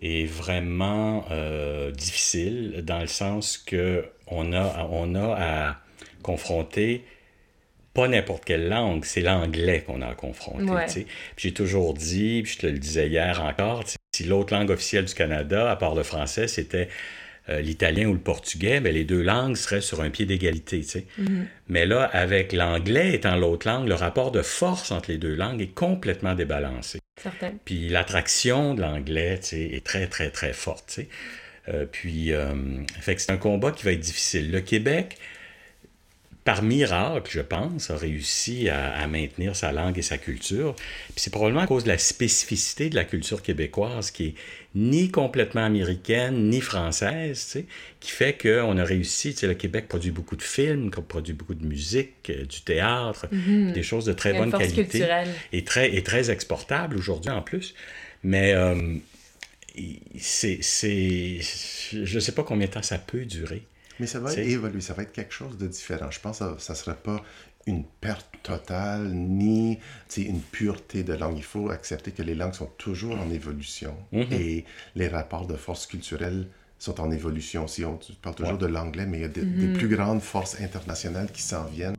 est 0.00 0.26
vraiment 0.26 1.24
euh, 1.32 1.90
difficile 1.90 2.82
dans 2.84 3.00
le 3.00 3.08
sens 3.08 3.58
que 3.58 4.06
on 4.28 4.52
a, 4.52 4.86
on 4.90 5.14
a 5.16 5.34
à 5.70 5.76
confronter 6.22 7.04
pas 7.94 8.06
n'importe 8.06 8.44
quelle 8.44 8.68
langue, 8.68 9.04
c'est 9.04 9.22
l'anglais 9.22 9.82
qu'on 9.82 10.02
a 10.02 10.08
à 10.08 10.14
confronter. 10.14 10.70
Ouais. 10.70 10.86
tu 10.86 10.92
sais. 10.92 11.04
Puis 11.34 11.48
J'ai 11.48 11.54
toujours 11.54 11.94
dit, 11.94 12.42
puis 12.44 12.52
je 12.52 12.58
te 12.58 12.66
le 12.68 12.78
disais 12.78 13.08
hier 13.08 13.42
encore, 13.42 13.82
si 14.18 14.24
l'autre 14.24 14.52
langue 14.52 14.70
officielle 14.70 15.04
du 15.04 15.14
Canada, 15.14 15.70
à 15.70 15.76
part 15.76 15.94
le 15.94 16.02
français, 16.02 16.48
c'était 16.48 16.88
euh, 17.48 17.60
l'italien 17.60 18.06
ou 18.06 18.14
le 18.14 18.18
portugais, 18.18 18.80
ben, 18.80 18.92
les 18.92 19.04
deux 19.04 19.22
langues 19.22 19.56
seraient 19.56 19.80
sur 19.80 20.00
un 20.00 20.10
pied 20.10 20.26
d'égalité. 20.26 20.80
tu 20.80 20.88
sais. 20.88 21.06
Mais 21.68 21.86
là, 21.86 22.02
avec 22.04 22.52
l'anglais 22.52 23.14
étant 23.14 23.36
l'autre 23.36 23.68
langue, 23.68 23.86
le 23.86 23.94
rapport 23.94 24.32
de 24.32 24.42
force 24.42 24.90
entre 24.90 25.10
les 25.10 25.18
deux 25.18 25.34
langues 25.34 25.62
est 25.62 25.72
complètement 25.72 26.34
débalancé. 26.34 26.98
Certain. 27.22 27.52
Puis 27.64 27.88
l'attraction 27.88 28.74
de 28.74 28.82
l'anglais, 28.82 29.38
tu 29.38 29.48
sais, 29.48 29.62
est 29.62 29.86
très, 29.86 30.08
très, 30.08 30.30
très 30.30 30.52
forte, 30.52 30.88
tu 30.88 31.02
sais. 31.02 31.08
Euh, 31.68 31.86
puis, 31.90 32.32
euh, 32.32 32.54
fait 33.00 33.14
que 33.14 33.20
c'est 33.20 33.32
un 33.32 33.36
combat 33.36 33.70
qui 33.70 33.84
va 33.84 33.92
être 33.92 34.00
difficile. 34.00 34.50
Le 34.50 34.60
Québec, 34.60 35.18
par 36.48 36.62
miracle, 36.62 37.30
je 37.30 37.42
pense, 37.42 37.90
a 37.90 37.98
réussi 37.98 38.70
à, 38.70 39.06
maintenir 39.06 39.54
sa 39.54 39.70
langue 39.70 39.98
et 39.98 40.02
sa 40.02 40.16
culture. 40.16 40.74
Puis 40.76 41.16
c'est 41.16 41.28
probablement 41.28 41.60
à 41.60 41.66
cause 41.66 41.84
de 41.84 41.90
la 41.90 41.98
spécificité 41.98 42.88
de 42.88 42.94
la 42.94 43.04
culture 43.04 43.42
québécoise 43.42 44.10
qui 44.10 44.28
est 44.28 44.34
ni 44.74 45.10
complètement 45.10 45.62
américaine 45.62 46.48
ni 46.48 46.62
française, 46.62 47.44
tu 47.44 47.50
sais, 47.50 47.66
qui 48.00 48.10
fait 48.12 48.32
qu'on 48.32 48.78
a 48.78 48.84
réussi. 48.84 49.34
Tu 49.34 49.40
sais, 49.40 49.46
le 49.46 49.52
Québec 49.52 49.88
produit 49.88 50.10
beaucoup 50.10 50.36
de 50.36 50.42
films, 50.42 50.90
produit 50.90 51.34
beaucoup 51.34 51.54
de 51.54 51.66
musique, 51.66 52.30
euh, 52.30 52.46
du 52.46 52.62
théâtre, 52.62 53.26
Mhm. 53.30 53.72
des 53.72 53.82
choses 53.82 54.06
de 54.06 54.14
très 54.14 54.32
bonne 54.32 54.50
qualité 54.50 54.86
culturelle. 54.86 55.28
et 55.52 55.64
très, 55.64 55.94
et 55.94 56.02
très 56.02 56.30
exportable 56.30 56.96
aujourd'hui 56.96 57.30
en 57.30 57.42
plus. 57.42 57.74
Mais 58.22 58.54
euh, 58.54 58.94
c'est, 60.18 60.60
c'est, 60.62 61.40
je 61.92 62.14
ne 62.14 62.20
sais 62.20 62.32
pas 62.32 62.42
combien 62.42 62.68
de 62.68 62.72
temps 62.72 62.82
ça 62.82 62.96
peut 62.96 63.26
durer. 63.26 63.64
Mais 64.00 64.06
ça 64.06 64.20
va 64.20 64.32
évoluer, 64.34 64.80
ça 64.80 64.94
va 64.94 65.02
être 65.02 65.12
quelque 65.12 65.32
chose 65.32 65.56
de 65.58 65.66
différent. 65.66 66.10
Je 66.10 66.20
pense 66.20 66.38
que 66.38 66.44
ça 66.58 66.72
ne 66.72 66.76
sera 66.78 66.94
pas 66.94 67.22
une 67.66 67.84
perte 67.84 68.26
totale 68.42 69.08
ni 69.12 69.78
une 70.16 70.40
pureté 70.40 71.02
de 71.02 71.12
langue. 71.14 71.36
Il 71.36 71.42
faut 71.44 71.68
accepter 71.70 72.12
que 72.12 72.22
les 72.22 72.34
langues 72.34 72.54
sont 72.54 72.70
toujours 72.78 73.18
en 73.18 73.28
évolution 73.30 73.94
Mhm. 74.12 74.26
et 74.32 74.64
les 74.94 75.08
rapports 75.08 75.46
de 75.46 75.54
force 75.54 75.86
culturelle 75.86 76.46
sont 76.78 77.00
en 77.00 77.10
évolution 77.10 77.64
aussi. 77.64 77.84
On 77.84 77.96
tu 77.96 78.12
parles 78.12 78.36
toujours 78.36 78.52
Ouais. 78.52 78.58
de 78.58 78.66
l'anglais, 78.66 79.04
mais 79.06 79.18
il 79.18 79.22
y 79.22 79.24
a 79.24 79.28
des, 79.28 79.42
Mhm. 79.42 79.72
des 79.72 79.78
plus 79.78 79.88
grandes 79.88 80.22
forces 80.22 80.60
internationales 80.60 81.28
qui 81.32 81.42
s'en 81.42 81.64
viennent. 81.64 81.96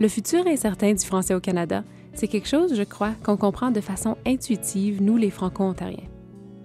Le 0.00 0.08
futur 0.08 0.46
incertain 0.46 0.92
du 0.92 1.04
français 1.04 1.34
au 1.34 1.40
Canada, 1.40 1.84
c'est 2.14 2.28
quelque 2.28 2.48
chose, 2.48 2.74
je 2.74 2.82
crois, 2.82 3.12
qu'on 3.22 3.36
comprend 3.36 3.70
de 3.70 3.80
façon 3.80 4.16
intuitive, 4.26 5.00
nous 5.02 5.16
les 5.16 5.30
Franco-Ontariens. 5.30 6.08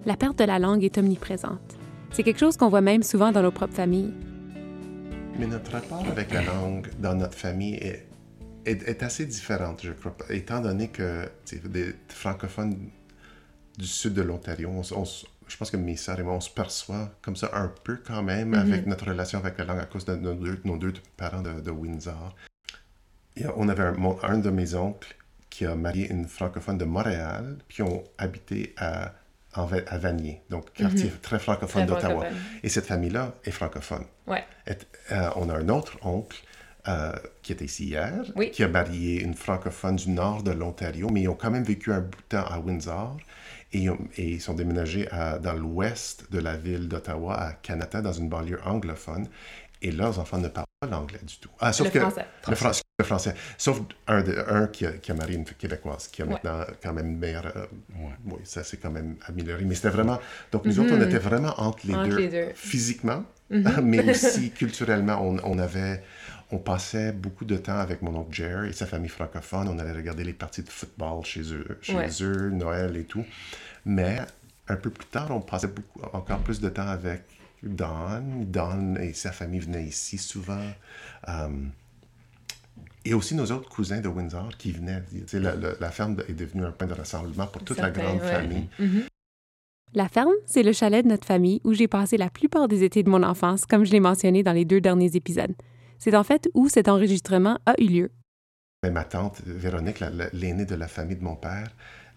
La 0.06 0.16
perte 0.16 0.38
de 0.38 0.44
la 0.44 0.58
langue 0.58 0.82
est 0.84 0.98
omniprésente. 0.98 1.76
C'est 2.12 2.22
quelque 2.22 2.38
chose 2.40 2.56
qu'on 2.56 2.68
voit 2.68 2.80
même 2.82 3.02
souvent 3.02 3.32
dans 3.32 3.42
nos 3.42 3.50
propres 3.52 3.74
familles. 3.74 4.12
Mais 5.38 5.46
notre 5.46 5.72
rapport 5.72 6.06
avec 6.06 6.32
la 6.32 6.42
langue 6.42 6.88
dans 7.00 7.14
notre 7.14 7.36
famille 7.36 7.74
est, 7.76 8.06
est, 8.66 8.82
est 8.86 9.02
assez 9.02 9.24
différente, 9.24 9.80
je 9.82 9.92
crois, 9.92 10.14
étant 10.28 10.60
donné 10.60 10.88
que 10.88 11.26
des 11.64 11.94
francophones 12.08 12.90
du 13.78 13.86
sud 13.86 14.12
de 14.12 14.22
l'Ontario, 14.22 14.68
on 14.70 14.82
on 14.98 15.04
je 15.48 15.56
pense 15.58 15.70
que 15.70 15.76
mes 15.76 15.96
sœurs 15.96 16.18
et 16.18 16.22
moi, 16.22 16.34
on 16.34 16.40
se 16.40 16.48
perçoit 16.48 17.10
comme 17.20 17.36
ça 17.36 17.50
un 17.52 17.70
peu 17.84 17.96
quand 18.06 18.22
même 18.22 18.54
avec 18.54 18.86
notre 18.86 19.06
relation 19.06 19.38
avec 19.38 19.58
la 19.58 19.64
langue 19.64 19.80
à 19.80 19.84
cause 19.84 20.04
de 20.06 20.14
nos 20.14 20.34
deux, 20.34 20.58
nos 20.64 20.78
deux 20.78 20.94
parents 21.16 21.42
de, 21.42 21.60
de 21.60 21.70
Windsor. 21.70 22.34
Et 23.36 23.44
on 23.56 23.68
avait 23.68 23.82
un, 23.82 23.92
mon- 23.92 24.18
un 24.22 24.38
de 24.38 24.48
mes 24.50 24.74
oncles 24.74 25.14
qui 25.50 25.66
a 25.66 25.74
marié 25.74 26.10
une 26.10 26.26
francophone 26.26 26.78
de 26.78 26.84
Montréal, 26.86 27.58
puis 27.68 27.82
ont 27.82 28.02
habité 28.16 28.72
à, 28.78 29.12
en 29.54 29.66
à 29.86 29.98
Vanier, 29.98 30.42
donc 30.50 30.72
quartier 30.72 31.10
très 31.22 31.38
francophone 31.38 31.86
d'Ottawa. 31.86 32.24
Et 32.62 32.68
cette 32.68 32.86
famille-là 32.86 33.34
est 33.44 33.50
francophone. 33.50 34.04
Ouais. 34.26 34.44
Et, 34.66 34.72
euh, 35.12 35.28
on 35.36 35.48
a 35.50 35.54
un 35.58 35.68
autre 35.68 35.98
oncle 36.02 36.42
euh, 36.88 37.12
qui 37.42 37.52
était 37.52 37.64
ici 37.66 37.84
hier, 37.86 38.12
Oui. 38.34 38.50
qui 38.50 38.64
a 38.64 38.68
marié 38.68 39.20
une 39.22 39.34
francophone 39.34 39.96
du 39.96 40.10
nord 40.10 40.42
de 40.42 40.50
l'Ontario, 40.50 41.08
mais 41.10 41.22
ils 41.22 41.28
ont 41.28 41.34
quand 41.36 41.50
même 41.50 41.62
vécu 41.64 41.92
un 41.92 42.00
bout 42.00 42.18
de 42.18 42.36
temps 42.36 42.44
à 42.44 42.58
Windsor 42.58 43.18
et 43.72 43.78
ils, 43.78 43.90
ont- 43.90 43.98
et 44.16 44.30
ils 44.30 44.40
sont 44.40 44.54
déménagés 44.54 45.08
à- 45.12 45.38
dans 45.38 45.52
l'ouest 45.54 46.26
de 46.32 46.38
la 46.40 46.56
ville 46.56 46.88
d'Ottawa, 46.88 47.40
à 47.40 47.52
Canada, 47.52 48.00
dans 48.02 48.12
une 48.12 48.28
banlieue 48.28 48.58
anglophone. 48.64 49.28
Et 49.84 49.90
leurs 49.90 50.18
enfants 50.20 50.38
ne 50.38 50.48
parlent 50.48 50.66
pas 50.80 50.86
l'anglais 50.86 51.18
du 51.22 51.36
tout. 51.38 51.50
Ah, 51.60 51.72
sauf 51.72 51.88
Le 51.88 51.92
que, 51.92 52.00
français. 52.00 52.26
Le, 52.48 52.54
Fran- 52.54 52.70
le 53.00 53.04
français. 53.04 53.34
Sauf 53.58 53.80
un, 54.06 54.22
de- 54.22 54.44
un 54.48 54.66
qui, 54.68 54.86
a, 54.86 54.92
qui 54.92 55.10
a 55.10 55.14
marié 55.14 55.34
une 55.36 55.44
québécoise, 55.44 56.06
qui 56.08 56.22
a 56.22 56.24
Ouais. 56.24 56.32
maintenant 56.34 56.64
quand 56.82 56.92
même 56.92 57.16
meilleur. 57.18 57.46
euh, 57.56 57.66
Ouais. 57.96 58.12
Oui, 58.26 58.40
ça 58.44 58.62
c'est 58.62 58.76
quand 58.76 58.90
même 58.90 59.16
amélioré. 59.26 59.64
Mais 59.64 59.74
c'était 59.74 59.90
vraiment. 59.90 60.20
Donc 60.52 60.64
nous 60.66 60.78
autres, 60.78 60.92
on 60.94 61.00
était 61.02 61.18
vraiment 61.18 61.52
entre 61.60 61.86
les. 61.86 61.94
Entre 61.94 62.08
deux, 62.10 62.18
les 62.18 62.28
deux. 62.28 62.52
Physiquement, 62.54 63.24
mais 63.50 64.08
aussi 64.10 64.50
culturellement. 64.52 65.18
On, 65.20 65.38
on 65.44 65.58
avait. 65.58 66.02
On 66.54 66.58
passait 66.58 67.12
beaucoup 67.12 67.46
de 67.46 67.56
temps 67.56 67.78
avec 67.78 68.02
mon 68.02 68.14
oncle 68.14 68.32
Jerry 68.34 68.68
et 68.68 68.72
sa 68.72 68.86
famille 68.86 69.08
francophone. 69.08 69.68
On 69.68 69.78
allait 69.78 69.92
regarder 69.92 70.22
les 70.22 70.34
parties 70.34 70.62
de 70.62 70.68
football 70.68 71.24
chez 71.24 71.52
eux, 71.54 71.78
chez 71.80 71.94
Ouais. 71.94 72.08
eux, 72.20 72.50
Noël 72.50 72.94
et 72.96 73.04
tout. 73.04 73.24
Mais 73.86 74.18
un 74.68 74.76
peu 74.76 74.90
plus 74.90 75.06
tard, 75.06 75.28
on 75.30 75.40
passait 75.40 75.66
beaucoup, 75.68 76.00
encore 76.12 76.38
plus 76.40 76.60
de 76.60 76.68
temps 76.68 76.86
avec 76.86 77.22
Don. 77.62 78.44
Don 78.46 78.96
et 78.96 79.12
sa 79.12 79.32
famille 79.32 79.60
venaient 79.60 79.84
ici 79.84 80.18
souvent. 80.18 80.64
Euh, 81.28 81.48
et 83.04 83.14
aussi 83.14 83.34
nos 83.34 83.46
autres 83.50 83.68
cousins 83.68 84.00
de 84.00 84.08
Windsor 84.08 84.56
qui 84.56 84.72
venaient. 84.72 85.02
La, 85.32 85.54
la- 85.56 85.72
la 85.80 85.90
ferme 85.90 86.16
est 86.28 86.32
devenue 86.34 86.64
un 86.64 86.70
point 86.72 86.86
de 86.86 86.94
rassemblement 86.94 87.46
pour 87.46 87.64
toute 87.64 87.78
la 87.78 87.90
grande 87.90 88.20
ouais. 88.20 88.30
famille. 88.32 88.68
La 89.94 90.08
ferme, 90.08 90.32
c'est 90.46 90.62
le 90.62 90.72
chalet 90.72 91.04
de 91.04 91.10
notre 91.10 91.26
famille 91.26 91.60
où 91.64 91.74
j'ai 91.74 91.88
passé 91.88 92.16
la 92.16 92.30
plupart 92.30 92.66
des 92.68 92.82
étés 92.84 93.02
de 93.02 93.10
mon 93.10 93.22
enfance, 93.22 93.66
comme 93.66 93.84
je 93.84 93.92
l'ai 93.92 94.00
mentionné 94.00 94.42
dans 94.42 94.52
les 94.52 94.64
deux 94.64 94.80
derniers 94.80 95.14
épisodes. 95.16 95.52
C'est 95.98 96.14
en 96.16 96.24
fait 96.24 96.48
où 96.54 96.68
cet 96.68 96.88
enregistrement 96.88 97.58
a 97.66 97.74
eu 97.80 97.86
lieu. 97.88 98.10
Mais 98.84 98.90
ma 98.90 99.04
tante 99.04 99.42
Véronique, 99.44 100.00
la- 100.00 100.10
la- 100.10 100.30
l'aînée 100.32 100.64
de 100.64 100.74
la 100.74 100.88
famille 100.88 101.16
de 101.16 101.22
mon 101.22 101.36
père, 101.36 101.70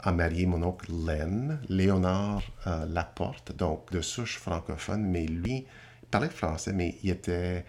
a 0.05 0.11
marié 0.11 0.45
mon 0.45 0.61
oncle 0.63 0.91
Len, 1.05 1.59
Léonard 1.67 2.43
euh, 2.67 2.85
Laporte, 2.85 3.55
donc 3.55 3.91
de 3.91 4.01
souche 4.01 4.37
francophone, 4.37 5.03
mais 5.03 5.25
lui, 5.25 5.65
il 6.03 6.07
parlait 6.09 6.29
français, 6.29 6.73
mais 6.73 6.95
il 7.03 7.09
était 7.09 7.65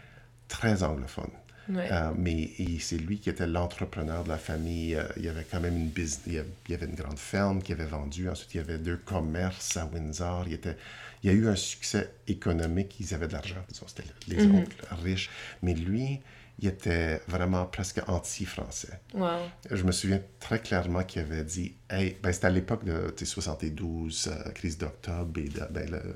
très 0.47 0.83
anglophone. 0.83 1.31
Ouais. 1.69 1.89
Euh, 1.91 2.13
mais 2.17 2.49
c'est 2.79 2.99
lui 2.99 3.19
qui 3.19 3.29
était 3.29 3.47
l'entrepreneur 3.49 4.23
de 4.23 4.29
la 4.29 4.39
famille. 4.39 4.95
Euh, 4.95 5.03
il 5.17 5.25
y 5.25 5.29
avait 5.29 5.45
quand 5.51 5.59
même 5.61 5.77
une 5.77 5.89
business, 5.89 6.21
il 6.29 6.35
y 6.71 6.75
avait- 6.75 6.87
une 6.87 6.95
grande 6.95 7.19
ferme 7.19 7.61
qui 7.61 7.73
avait 7.73 7.87
vendu. 7.87 8.29
Ensuite, 8.29 8.55
il 8.55 8.59
y 8.59 8.61
avait 8.61 8.79
deux 8.79 8.99
commerces 8.99 9.77
à 9.77 9.87
Windsor. 9.87 10.45
Il, 10.47 10.53
était, 10.53 10.77
il 11.25 11.31
y 11.31 11.33
a 11.33 11.37
eu 11.37 11.49
un 11.49 11.57
succès 11.57 12.11
économique. 12.29 12.95
Ils 13.01 13.15
avaient 13.15 13.27
de 13.27 13.33
l'argent, 13.33 13.65
c'était 13.89 14.05
les 14.29 14.47
Mhm. 14.47 14.55
oncles 14.57 14.77
riches. 15.03 15.29
Mais 15.63 15.75
lui, 15.75 16.21
il 16.59 16.69
était 16.69 17.21
vraiment 17.29 17.67
presque 17.67 18.01
anti-français. 18.09 19.01
Wow. 19.15 19.29
Je 19.71 19.83
me 19.85 19.93
souviens 19.93 20.21
très 20.41 20.59
clairement 20.59 21.03
qu'il 21.05 21.23
avait 21.23 21.45
dit 21.45 21.77
Hey, 21.91 22.17
ben, 22.23 22.33
c'était 22.33 22.47
à 22.47 22.51
l'époque 22.51 22.85
de 22.85 23.11
tu 23.17 23.27
sais, 23.27 23.31
72, 23.33 24.29
euh, 24.29 24.51
crise 24.53 24.79
d'octobre, 24.79 25.39
et 25.41 25.49
de- 25.49 25.67
ben, 25.71 25.91
le- 25.91 26.15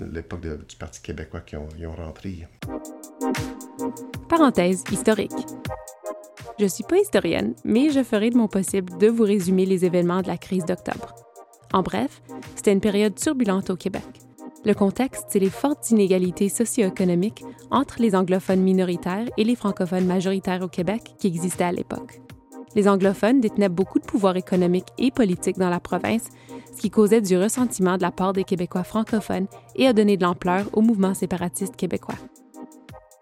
le- 0.00 0.12
l'époque 0.12 0.40
de- 0.40 0.56
du 0.68 0.76
Parti 0.76 1.00
québécois 1.00 1.40
qui 1.40 1.56
ont, 1.56 1.68
ils 1.78 1.86
ont 1.86 1.94
rentré. 1.94 2.46
Parenthèse 4.28 4.84
historique. 4.90 5.32
Je 6.58 6.66
suis 6.66 6.84
pas 6.84 6.98
historienne, 6.98 7.54
mais 7.64 7.90
je 7.90 8.02
ferai 8.02 8.30
de 8.30 8.36
mon 8.36 8.48
possible 8.48 8.98
de 8.98 9.06
vous 9.08 9.22
résumer 9.24 9.66
les 9.66 9.84
événements 9.84 10.20
de 10.22 10.28
la 10.28 10.36
crise 10.36 10.64
d'octobre. 10.64 11.14
En 11.72 11.82
bref, 11.82 12.20
c'était 12.56 12.72
une 12.72 12.80
période 12.80 13.14
turbulente 13.14 13.70
au 13.70 13.76
Québec. 13.76 14.02
Le 14.62 14.74
contexte, 14.74 15.24
c'est 15.28 15.38
les 15.38 15.48
fortes 15.48 15.90
inégalités 15.90 16.50
socio-économiques 16.50 17.44
entre 17.70 17.96
les 17.98 18.14
anglophones 18.14 18.60
minoritaires 18.60 19.26
et 19.38 19.44
les 19.44 19.56
francophones 19.56 20.04
majoritaires 20.04 20.62
au 20.62 20.68
Québec 20.68 21.14
qui 21.18 21.28
existaient 21.28 21.64
à 21.64 21.72
l'époque. 21.72 22.20
Les 22.74 22.86
anglophones 22.86 23.40
détenaient 23.40 23.70
beaucoup 23.70 23.98
de 23.98 24.04
pouvoir 24.04 24.36
économique 24.36 24.88
et 24.98 25.10
politique 25.10 25.58
dans 25.58 25.70
la 25.70 25.80
province, 25.80 26.28
ce 26.74 26.80
qui 26.80 26.90
causait 26.90 27.22
du 27.22 27.38
ressentiment 27.38 27.96
de 27.96 28.02
la 28.02 28.10
part 28.10 28.34
des 28.34 28.44
Québécois 28.44 28.84
francophones 28.84 29.46
et 29.76 29.86
a 29.86 29.94
donné 29.94 30.18
de 30.18 30.24
l'ampleur 30.24 30.66
au 30.74 30.82
mouvement 30.82 31.14
séparatiste 31.14 31.76
québécois. 31.76 32.18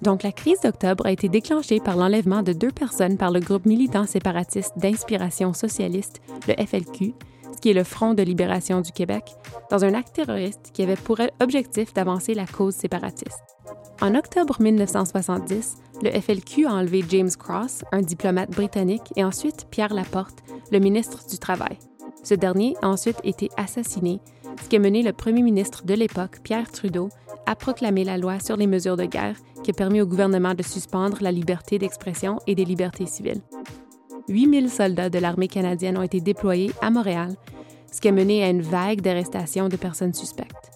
Donc, 0.02 0.24
la 0.24 0.32
crise 0.32 0.60
d'octobre 0.60 1.06
a 1.06 1.12
été 1.12 1.28
déclenchée 1.28 1.80
par 1.80 1.96
l'enlèvement 1.96 2.42
de 2.42 2.52
deux 2.52 2.70
personnes 2.70 3.16
par 3.16 3.30
le 3.30 3.40
groupe 3.40 3.66
militant 3.66 4.06
séparatiste 4.06 4.76
d'inspiration 4.76 5.52
socialiste, 5.52 6.20
le 6.46 6.54
FLQ, 6.64 7.14
qui 7.60 7.70
est 7.70 7.74
le 7.74 7.84
Front 7.84 8.14
de 8.14 8.22
libération 8.22 8.80
du 8.80 8.92
Québec, 8.92 9.34
dans 9.70 9.84
un 9.84 9.94
acte 9.94 10.14
terroriste 10.14 10.70
qui 10.72 10.82
avait 10.82 10.96
pour 10.96 11.18
objectif 11.40 11.92
d'avancer 11.94 12.34
la 12.34 12.46
cause 12.46 12.74
séparatiste. 12.74 13.42
En 14.00 14.14
octobre 14.14 14.56
1970, 14.60 15.76
le 16.02 16.10
FLQ 16.10 16.66
a 16.66 16.72
enlevé 16.72 17.04
James 17.08 17.30
Cross, 17.36 17.82
un 17.90 18.02
diplomate 18.02 18.50
britannique, 18.50 19.12
et 19.16 19.24
ensuite 19.24 19.66
Pierre 19.70 19.92
Laporte, 19.92 20.38
le 20.70 20.78
ministre 20.78 21.26
du 21.28 21.38
Travail. 21.38 21.78
Ce 22.22 22.34
dernier 22.34 22.76
a 22.82 22.88
ensuite 22.88 23.18
été 23.24 23.48
assassiné, 23.56 24.20
ce 24.62 24.68
qui 24.68 24.76
a 24.76 24.80
mené 24.80 25.02
le 25.02 25.12
premier 25.12 25.42
ministre 25.42 25.84
de 25.84 25.94
l'époque, 25.94 26.38
Pierre 26.42 26.70
Trudeau, 26.70 27.08
à 27.46 27.56
proclamer 27.56 28.04
la 28.04 28.18
loi 28.18 28.40
sur 28.40 28.56
les 28.56 28.66
mesures 28.66 28.96
de 28.96 29.04
guerre 29.04 29.36
qui 29.64 29.70
a 29.70 29.74
permis 29.74 30.00
au 30.00 30.06
gouvernement 30.06 30.54
de 30.54 30.62
suspendre 30.62 31.18
la 31.20 31.32
liberté 31.32 31.78
d'expression 31.78 32.38
et 32.46 32.54
des 32.54 32.64
libertés 32.64 33.06
civiles. 33.06 33.40
8000 34.28 34.70
soldats 34.70 35.10
de 35.10 35.18
l'armée 35.18 35.48
canadienne 35.48 35.96
ont 35.96 36.02
été 36.02 36.20
déployés 36.20 36.72
à 36.80 36.90
Montréal, 36.90 37.34
ce 37.90 38.00
qui 38.00 38.08
a 38.08 38.12
mené 38.12 38.44
à 38.44 38.50
une 38.50 38.62
vague 38.62 39.00
d'arrestations 39.00 39.68
de 39.68 39.76
personnes 39.76 40.14
suspectes. 40.14 40.70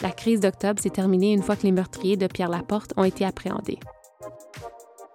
La 0.00 0.10
crise 0.10 0.40
d'octobre 0.40 0.80
s'est 0.80 0.90
terminée 0.90 1.32
une 1.32 1.42
fois 1.42 1.56
que 1.56 1.64
les 1.64 1.72
meurtriers 1.72 2.16
de 2.16 2.26
Pierre 2.26 2.48
Laporte 2.48 2.92
ont 2.96 3.04
été 3.04 3.24
appréhendés. 3.24 3.78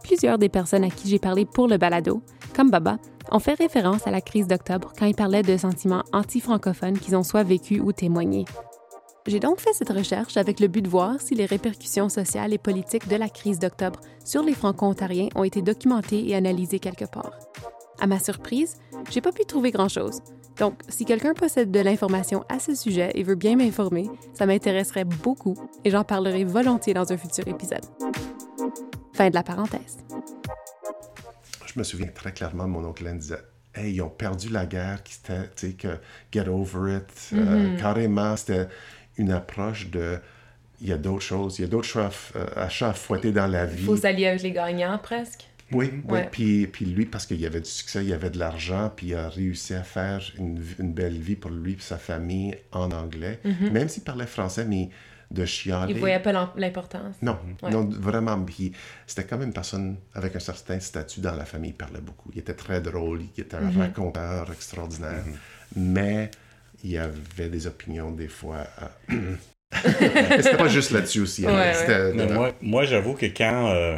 Plusieurs 0.04 0.38
des 0.38 0.50
personnes 0.50 0.84
à 0.84 0.90
qui 0.90 1.10
j'ai 1.10 1.20
parlé 1.20 1.46
pour 1.46 1.68
le 1.68 1.78
balado, 1.78 2.22
comme 2.56 2.72
Baba, 2.72 2.98
ont 3.32 3.40
fait 3.40 3.54
référence 3.54 4.08
à 4.08 4.12
la 4.12 4.22
crise 4.22 4.48
d'octobre 4.48 4.94
quand 4.98 5.06
ils 5.06 5.16
parlaient 5.16 5.44
de 5.44 5.58
sentiments 5.58 6.04
anti-francophones 6.14 6.98
qu'ils 6.98 7.16
ont 7.16 7.24
soit 7.24 7.44
vécus 7.44 7.82
ou 7.84 7.92
témoignés. 7.92 8.46
J'ai 9.28 9.40
donc 9.40 9.60
fait 9.60 9.74
cette 9.74 9.90
recherche 9.92 10.38
avec 10.38 10.60
le 10.60 10.68
but 10.68 10.82
de 10.82 10.90
voir 10.90 11.22
si 11.22 11.36
les 11.36 11.46
répercussions 11.46 12.10
sociales 12.10 12.54
et 12.54 12.58
politiques 12.58 13.08
de 13.08 13.16
la 13.16 13.30
crise 13.30 13.60
d'octobre 13.60 14.00
sur 14.26 14.42
les 14.42 14.54
Franco-Ontariens 14.54 15.30
ont 15.36 15.44
été 15.44 15.62
documentées 15.62 16.28
et 16.28 16.36
analysées 16.36 16.80
quelque 16.80 17.06
part. 17.06 17.32
À 18.02 18.08
ma 18.08 18.20
surprise, 18.20 18.78
j'ai 19.12 19.20
pas 19.20 19.32
pu 19.32 19.44
trouver 19.46 19.72
grand-chose. 19.72 20.22
Donc, 20.58 20.80
si 20.88 21.06
quelqu'un 21.06 21.34
possède 21.34 21.72
de 21.72 21.80
l'information 21.80 22.44
à 22.50 22.60
ce 22.60 22.74
sujet 22.74 23.12
et 23.16 23.24
veut 23.24 23.36
bien 23.36 23.56
m'informer, 23.56 24.10
ça 24.34 24.46
m'intéresserait 24.46 25.06
beaucoup 25.06 25.56
et 25.84 25.90
j'en 25.90 26.04
parlerai 26.04 26.44
volontiers 26.44 26.94
dans 26.94 27.12
un 27.12 27.18
futur 27.18 27.48
épisode. 27.48 27.86
Fin 29.14 29.30
de 29.30 29.36
la 29.36 29.44
parenthèse. 29.44 29.98
Je 31.66 31.78
me 31.78 31.84
souviens 31.84 32.08
très 32.08 32.32
clairement, 32.32 32.68
mon 32.68 32.86
oncle 32.86 33.04
Len 33.04 33.18
disait 33.18 33.44
Hey, 33.76 33.94
ils 33.94 34.02
ont 34.02 34.10
perdu 34.10 34.50
la 34.50 34.66
guerre, 34.66 35.04
qui 35.04 35.18
était, 35.24 35.50
tu 35.56 35.68
sais, 35.68 35.74
que 35.74 36.00
get 36.32 36.50
over 36.50 36.98
it. 36.98 37.30
Euh, 37.34 37.78
carrément, 37.78 38.36
c'était 38.36 38.68
une 39.18 39.32
approche 39.32 39.90
de 39.90 40.20
il 40.82 40.88
y 40.88 40.94
a 40.94 40.98
d'autres 40.98 41.22
choses, 41.22 41.60
il 41.60 41.64
y 41.64 41.66
a 41.66 41.68
d'autres 41.68 41.88
choix 41.88 42.10
euh, 42.36 42.46
à 42.56 42.94
fouetter 42.94 43.32
dans 43.32 43.48
la 43.48 43.66
vie. 43.66 43.82
Il 43.82 43.86
faut 43.86 43.98
s'allier 43.98 44.28
avec 44.28 44.42
les 44.42 44.52
gagnants 44.52 44.98
presque. 44.98 45.49
Oui, 45.72 45.92
oui. 46.08 46.20
Puis, 46.32 46.68
puis 46.68 46.86
lui, 46.86 47.06
parce 47.06 47.26
qu'il 47.26 47.40
y 47.40 47.46
avait 47.46 47.62
du 47.62 47.70
succès, 47.70 48.04
il 48.04 48.10
y 48.10 48.14
avait 48.14 48.30
de 48.30 48.40
l'argent, 48.40 48.92
puis 48.96 49.08
il 49.08 49.16
a 49.16 49.30
réussi 49.30 49.74
à 49.74 49.84
faire 49.84 50.22
une, 50.38 50.64
une 50.80 50.94
belle 50.94 51.18
vie 51.18 51.36
pour 51.36 51.52
lui 51.52 51.74
et 51.74 51.78
sa 51.80 51.98
famille 51.98 52.56
en 52.72 52.92
anglais, 52.92 53.40
Mhm. 53.46 53.72
même 53.72 53.90
s'il 53.90 54.04
parlait 54.04 54.26
français, 54.26 54.66
mais 54.66 54.90
de 55.32 55.46
chialer. 55.46 55.94
Il 55.94 56.00
voyait 56.00 56.20
pas 56.20 56.32
l'im- 56.32 56.52
l'importance. 56.56 57.16
Non, 57.22 57.38
Ouais. 57.62 57.70
non, 57.70 57.88
vraiment. 57.88 58.40
Puis 58.44 58.72
c'était 59.06 59.26
quand 59.26 59.38
même 59.38 59.50
une 59.50 59.54
personne 59.54 59.98
avec 60.16 60.36
un 60.36 60.40
certain 60.40 60.80
statut 60.80 61.20
dans 61.22 61.36
la 61.36 61.46
famille. 61.46 61.70
Il 61.70 61.76
parlait 61.78 62.02
beaucoup. 62.02 62.32
Il 62.34 62.40
était 62.40 62.56
très 62.56 62.82
drôle. 62.82 63.22
Il 63.38 63.42
était 63.42 63.56
un 63.58 63.70
Mhm. 63.70 63.78
raconteur 63.80 64.52
extraordinaire. 64.52 65.24
Mais 65.76 66.32
il 66.84 66.98
avait 66.98 67.50
des 67.50 67.68
opinions 67.68 68.10
des 68.12 68.28
fois. 68.28 68.66
euh, 69.12 69.36
c'était 70.42 70.58
pas 70.58 70.68
juste 70.68 70.90
là-dessus 70.92 71.20
aussi. 71.22 71.46
hein. 71.46 71.54
Ouais, 71.54 72.14
non. 72.14 72.34
moi, 72.34 72.52
moi 72.62 72.86
j'avoue 72.86 73.14
que 73.14 73.28
quand, 73.28 73.68
euh, 73.70 73.98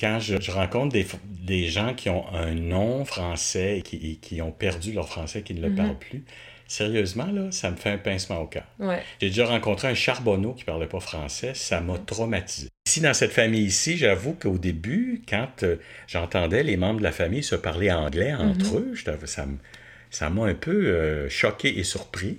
quand 0.00 0.18
je, 0.18 0.40
je 0.40 0.50
rencontre 0.50 0.92
des, 0.92 1.06
des 1.28 1.68
gens 1.68 1.94
qui 1.94 2.08
ont 2.08 2.24
un 2.32 2.54
nom 2.54 3.04
français 3.04 3.78
et 3.78 4.16
qui, 4.16 4.40
ont 4.40 4.50
perdu 4.50 4.92
leur 4.92 5.08
français, 5.08 5.42
qui 5.42 5.52
ne 5.52 5.60
le 5.60 5.74
parlent 5.74 5.98
plus, 5.98 6.24
sérieusement, 6.66 7.26
là, 7.26 7.50
ça 7.50 7.70
me 7.70 7.76
fait 7.76 7.90
un 7.90 7.98
pincement 7.98 8.40
au 8.40 8.46
cœur. 8.46 8.64
Ouais. 8.78 9.02
J'ai 9.20 9.28
déjà 9.28 9.44
rencontré 9.46 9.88
un 9.88 9.94
charbonneau 9.94 10.54
qui 10.54 10.64
parlait 10.64 10.86
pas 10.86 11.00
français, 11.00 11.52
ça 11.54 11.80
m'a 11.82 11.98
traumatisé. 11.98 12.68
Ici, 12.86 13.00
dans 13.00 13.12
cette 13.12 13.32
famille 13.32 13.64
ici, 13.64 13.98
j'avoue 13.98 14.32
qu'au 14.32 14.56
début, 14.56 15.22
quand 15.28 15.62
euh, 15.64 15.76
j'entendais 16.06 16.62
les 16.62 16.78
membres 16.78 17.00
de 17.00 17.04
la 17.04 17.12
famille 17.12 17.42
se 17.42 17.56
parler 17.56 17.92
anglais 17.92 18.32
entre 18.32 18.78
eux, 18.78 18.92
je 18.94 19.04
t'avoue, 19.04 19.26
ça 19.26 20.30
m'a 20.30 20.44
un 20.44 20.54
peu 20.54 20.86
euh, 20.86 21.28
choqué 21.28 21.78
et 21.78 21.84
surpris. 21.84 22.38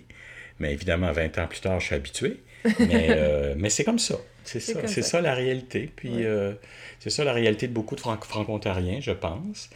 Mais 0.60 0.74
évidemment, 0.74 1.12
20 1.12 1.38
ans 1.38 1.48
plus 1.48 1.60
tard, 1.60 1.80
je 1.80 1.88
suis 1.88 1.96
habitué. 1.96 2.42
Mais, 2.80 3.08
euh, 3.10 3.56
mais 3.58 3.72
c'est 3.72 3.84
comme 3.84 3.98
ça. 3.98 4.16
C'est 4.44 4.60
ça, 4.60 4.80
c'est 4.88 5.02
ça. 5.02 5.10
ça 5.10 5.22
la 5.22 5.34
réalité. 5.34 5.92
Puis 5.96 6.10
Ouais. 6.10 6.26
euh, 6.26 6.54
c'est 7.00 7.10
ça 7.10 7.24
la 7.24 7.34
réalité 7.34 7.68
de 7.68 7.74
beaucoup 7.74 7.96
de 7.96 8.02
Franco- 8.02 8.28
franco-ontariens, 8.28 9.00
je 9.00 9.12
pense. 9.12 9.70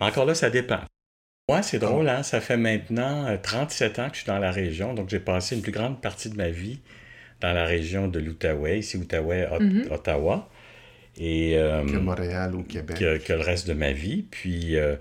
Mais 0.00 0.06
encore 0.06 0.24
là, 0.26 0.34
ça 0.34 0.50
dépend. 0.50 0.80
Moi, 1.48 1.62
c'est 1.62 1.78
drôle, 1.80 2.08
hein? 2.08 2.22
ça 2.22 2.40
fait 2.40 2.56
maintenant 2.56 3.26
euh, 3.26 3.36
37 3.42 3.98
ans 3.98 4.08
que 4.08 4.14
je 4.14 4.20
suis 4.20 4.26
dans 4.28 4.38
la 4.38 4.52
région, 4.52 4.94
donc 4.94 5.08
j'ai 5.08 5.18
passé 5.18 5.56
une 5.56 5.62
plus 5.62 5.72
grande 5.72 6.00
partie 6.00 6.30
de 6.30 6.36
ma 6.36 6.48
vie 6.48 6.78
dans 7.40 7.52
la 7.52 7.64
région 7.64 8.06
de 8.06 8.20
l'Outaouais, 8.20 8.78
ici 8.78 8.96
Outaouais, 8.98 9.48
Ot- 9.50 9.60
Mhm. 9.60 9.88
Ottawa, 9.90 10.48
et 11.18 11.58
euh, 11.58 11.84
Que 11.84 11.96
Montréal 11.96 12.54
ou 12.54 12.62
Québec. 12.62 12.96
que, 12.98 13.18
que 13.18 13.32
le 13.32 13.40
reste 13.40 13.66
de 13.66 13.72
ma 13.72 13.90
vie. 13.92 14.24
Puis, 14.30 14.76
euh, 14.76 14.94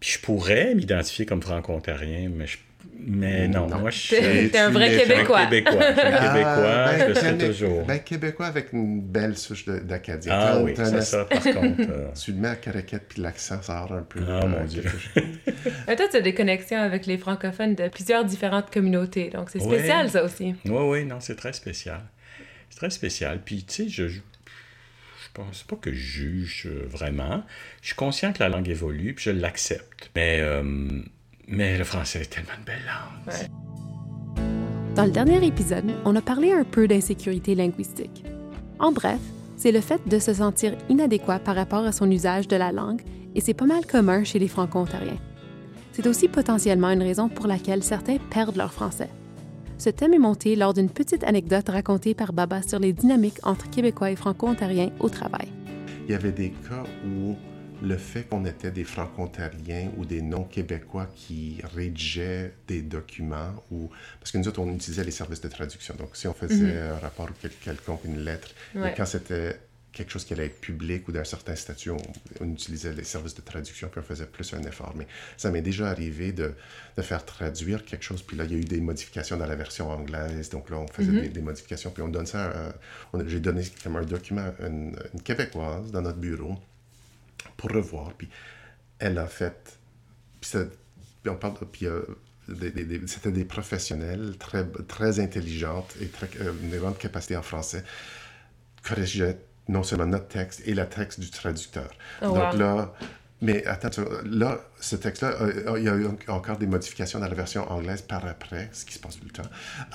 puis 0.00 0.10
je 0.12 0.18
pourrais 0.20 0.74
m'identifier 0.74 1.26
comme 1.26 1.42
franco-ontarien, 1.42 2.30
mais, 2.32 2.46
je- 2.46 2.56
mais 2.98 3.48
non, 3.48 3.66
Non. 3.68 3.78
moi 3.78 3.90
je 3.90 3.98
suis 3.98 4.50
T'es 4.50 4.58
un 4.58 4.70
vrai 4.70 4.90
tu 4.90 4.94
l'es, 4.96 4.98
je 4.98 5.04
suis 5.04 5.12
un 5.12 5.16
Québécois. 5.16 5.46
Québécois. 5.46 5.72
Je 5.80 5.92
suis 5.92 6.00
un 6.00 6.12
Ah, 6.12 6.28
Québécois, 6.28 6.84
ben, 6.86 6.98
je 7.00 7.04
le 7.08 7.14
serai 7.14 7.30
Québé- 7.32 7.46
toujours. 7.46 7.84
Ben, 7.86 7.98
Québécois 8.00 8.46
avec 8.46 8.72
une 8.72 9.00
belle 9.02 9.36
souche 9.36 9.64
d'Acadien. 9.66 10.32
ah 10.34 10.60
oui, 10.62 10.72
c'est 10.76 11.02
ça, 11.02 11.24
par 11.24 11.42
contre. 11.42 11.56
euh, 11.90 12.08
Tu 12.20 12.32
le 12.32 12.38
mets 12.38 12.48
à 12.48 12.56
caraquette, 12.56 13.04
puis 13.08 13.22
l'accent 13.22 13.62
sort 13.62 13.92
un 13.92 14.02
peu. 14.02 14.20
Ah, 14.28 14.42
euh, 14.44 14.46
mon 14.48 14.64
Dieu. 14.64 14.82
toi, 15.14 16.08
tu 16.10 16.16
as 16.16 16.20
des 16.20 16.34
connexions 16.34 16.78
avec 16.80 17.06
les 17.06 17.18
francophones 17.18 17.74
de 17.74 17.88
plusieurs 17.88 18.24
différentes 18.24 18.70
communautés. 18.72 19.30
Donc, 19.30 19.50
c'est 19.50 19.60
Ouais. 19.62 19.78
spécial, 19.78 20.10
ça 20.10 20.24
aussi. 20.24 20.54
Oui, 20.64 20.72
oui, 20.82 21.04
non, 21.04 21.20
c'est 21.20 21.36
très 21.36 21.52
spécial. 21.52 22.00
C'est 22.70 22.78
très 22.78 22.90
spécial. 22.90 23.40
Puis, 23.44 23.64
tu 23.64 23.84
sais, 23.84 23.88
je, 23.88 24.08
je 24.08 24.18
pense 25.34 25.62
pas 25.62 25.76
que 25.76 25.92
je 25.92 25.98
juge 25.98 26.66
euh, 26.66 26.84
vraiment. 26.88 27.44
Je 27.82 27.88
suis 27.88 27.96
conscient 27.96 28.32
que 28.32 28.42
la 28.42 28.48
langue 28.48 28.68
évolue, 28.68 29.14
puis 29.14 29.24
je 29.26 29.30
l'accepte. 29.30 30.10
Mais, 30.16 30.38
euh, 30.40 30.62
mais 31.48 31.78
le 31.78 31.84
français 31.84 32.22
est 32.22 32.30
tellement 32.30 32.52
une 32.58 32.64
belle 32.64 32.84
langue. 32.86 33.34
Ouais. 33.34 33.48
Dans 34.94 35.04
le 35.04 35.10
dernier 35.10 35.46
épisode, 35.46 35.84
on 36.04 36.16
a 36.16 36.22
parlé 36.22 36.52
un 36.52 36.64
peu 36.64 36.88
d'insécurité 36.88 37.54
linguistique. 37.54 38.24
En 38.78 38.92
bref, 38.92 39.20
c'est 39.56 39.72
le 39.72 39.80
fait 39.80 40.00
de 40.08 40.18
se 40.18 40.34
sentir 40.34 40.76
inadéquat 40.88 41.38
par 41.38 41.54
rapport 41.54 41.84
à 41.84 41.92
son 41.92 42.10
usage 42.10 42.48
de 42.48 42.56
la 42.56 42.72
langue, 42.72 43.02
et 43.34 43.40
c'est 43.40 43.54
pas 43.54 43.66
mal 43.66 43.86
commun 43.86 44.24
chez 44.24 44.38
les 44.38 44.48
franco-ontariens. 44.48 45.18
C'est 45.92 46.06
aussi 46.06 46.28
potentiellement 46.28 46.90
une 46.90 47.02
raison 47.02 47.28
pour 47.28 47.46
laquelle 47.46 47.82
certains 47.82 48.18
perdent 48.30 48.56
leur 48.56 48.72
français. 48.72 49.10
Ce 49.78 49.90
thème 49.90 50.14
est 50.14 50.18
monté 50.18 50.56
lors 50.56 50.72
d'une 50.72 50.88
petite 50.88 51.24
anecdote 51.24 51.68
racontée 51.68 52.14
par 52.14 52.32
Baba 52.32 52.62
sur 52.62 52.78
les 52.78 52.92
dynamiques 52.92 53.40
entre 53.42 53.68
Québécois 53.70 54.10
et 54.10 54.16
franco-ontariens 54.16 54.90
au 55.00 55.08
travail. 55.08 55.48
Il 56.06 56.12
y 56.12 56.14
avait 56.14 56.32
des 56.32 56.50
cas 56.50 56.84
où 57.06 57.36
le 57.82 57.96
fait 57.98 58.22
qu'on 58.24 58.44
était 58.46 58.70
des 58.70 58.84
franco-ontariens 58.84 59.90
ou 59.96 60.04
des 60.04 60.22
non-québécois 60.22 61.08
qui 61.14 61.60
rédigeaient 61.74 62.52
des 62.68 62.82
documents, 62.82 63.62
ou 63.70 63.90
parce 64.20 64.32
que 64.32 64.38
nous 64.38 64.48
autres, 64.48 64.60
on 64.60 64.72
utilisait 64.74 65.04
les 65.04 65.10
services 65.10 65.40
de 65.40 65.48
traduction. 65.48 65.94
Donc, 65.96 66.16
si 66.16 66.26
on 66.26 66.34
faisait 66.34 66.78
un 66.80 66.98
rapport 66.98 67.26
ou 67.26 67.34
quel- 67.40 67.50
quelconque, 67.52 68.04
une 68.04 68.20
lettre, 68.24 68.48
et 68.74 68.78
Ouais. 68.78 68.94
quand 68.96 69.04
c'était 69.06 69.60
quelque 69.92 70.10
chose 70.10 70.24
qui 70.26 70.34
allait 70.34 70.46
être 70.46 70.60
public 70.60 71.08
ou 71.08 71.12
d'un 71.12 71.24
certain 71.24 71.54
statut, 71.56 71.90
on, 71.90 71.96
on 72.40 72.50
utilisait 72.52 72.92
les 72.92 73.04
services 73.04 73.34
de 73.34 73.40
traduction, 73.40 73.88
puis 73.88 73.98
on 74.00 74.04
faisait 74.04 74.26
plus 74.26 74.52
un 74.52 74.62
effort. 74.62 74.92
Mais 74.94 75.06
ça 75.38 75.50
m'est 75.50 75.62
déjà 75.62 75.88
arrivé 75.88 76.32
de, 76.32 76.52
de 76.98 77.02
faire 77.02 77.24
traduire 77.24 77.82
quelque 77.84 78.02
chose, 78.04 78.22
puis 78.22 78.36
là, 78.36 78.44
il 78.44 78.52
y 78.52 78.54
a 78.56 78.58
eu 78.58 78.64
des 78.64 78.80
modifications 78.82 79.36
dans 79.38 79.46
la 79.46 79.54
version 79.56 79.90
anglaise, 79.90 80.50
donc 80.50 80.68
là, 80.70 80.78
on 80.78 80.86
faisait 80.88 81.12
des, 81.12 81.28
des 81.30 81.40
modifications, 81.42 81.90
puis 81.90 82.02
on 82.02 82.08
donne 82.08 82.26
ça, 82.26 82.74
on- 83.14 83.26
j'ai 83.26 83.40
donné 83.40 83.62
comme 83.82 83.96
un 83.96 84.04
document 84.04 84.50
à 84.60 84.66
une, 84.66 84.96
une 85.14 85.22
québécoise 85.22 85.90
dans 85.90 86.02
notre 86.02 86.18
bureau 86.18 86.56
pour 87.56 87.70
revoir, 87.70 88.12
puis 88.14 88.28
elle 88.98 89.18
a 89.18 89.26
fait, 89.26 89.78
puis, 90.40 90.50
ça- 90.50 90.66
puis 91.22 91.30
on 91.30 91.36
parle, 91.36 91.54
de- 91.60 91.64
puis 91.66 91.86
euh, 91.86 92.02
c'était 93.06 93.32
des 93.32 93.44
professionnels 93.44 94.36
très, 94.38 94.66
très 94.88 95.20
intelligentes 95.20 95.94
et 96.00 96.08
très, 96.08 96.28
euh, 96.40 96.52
une 96.62 96.76
grande 96.78 96.98
capacité 96.98 97.36
en 97.36 97.42
français, 97.42 97.84
corrigeaient 98.82 99.38
non 99.68 99.82
seulement 99.82 100.06
notre 100.06 100.28
texte 100.28 100.62
et 100.64 100.74
le 100.74 100.88
texte 100.88 101.20
du 101.20 101.30
traducteur. 101.30 101.90
Oh, 102.20 102.32
Donc 102.32 102.52
wow. 102.52 102.58
là, 102.58 102.94
mais 103.42 103.66
attends, 103.66 103.90
là, 104.24 104.60
ce 104.80 104.96
texte-là, 104.96 105.34
euh, 105.40 105.74
il 105.76 105.84
y 105.84 105.88
a 105.88 105.94
eu 105.94 106.06
encore 106.28 106.56
des 106.56 106.66
modifications 106.66 107.18
dans 107.18 107.28
la 107.28 107.34
version 107.34 107.70
anglaise 107.70 108.02
par 108.02 108.24
après, 108.26 108.70
ce 108.72 108.84
qui 108.84 108.94
se 108.94 108.98
passe 108.98 109.18
tout 109.18 109.24
le 109.26 109.30
temps. 109.30 109.48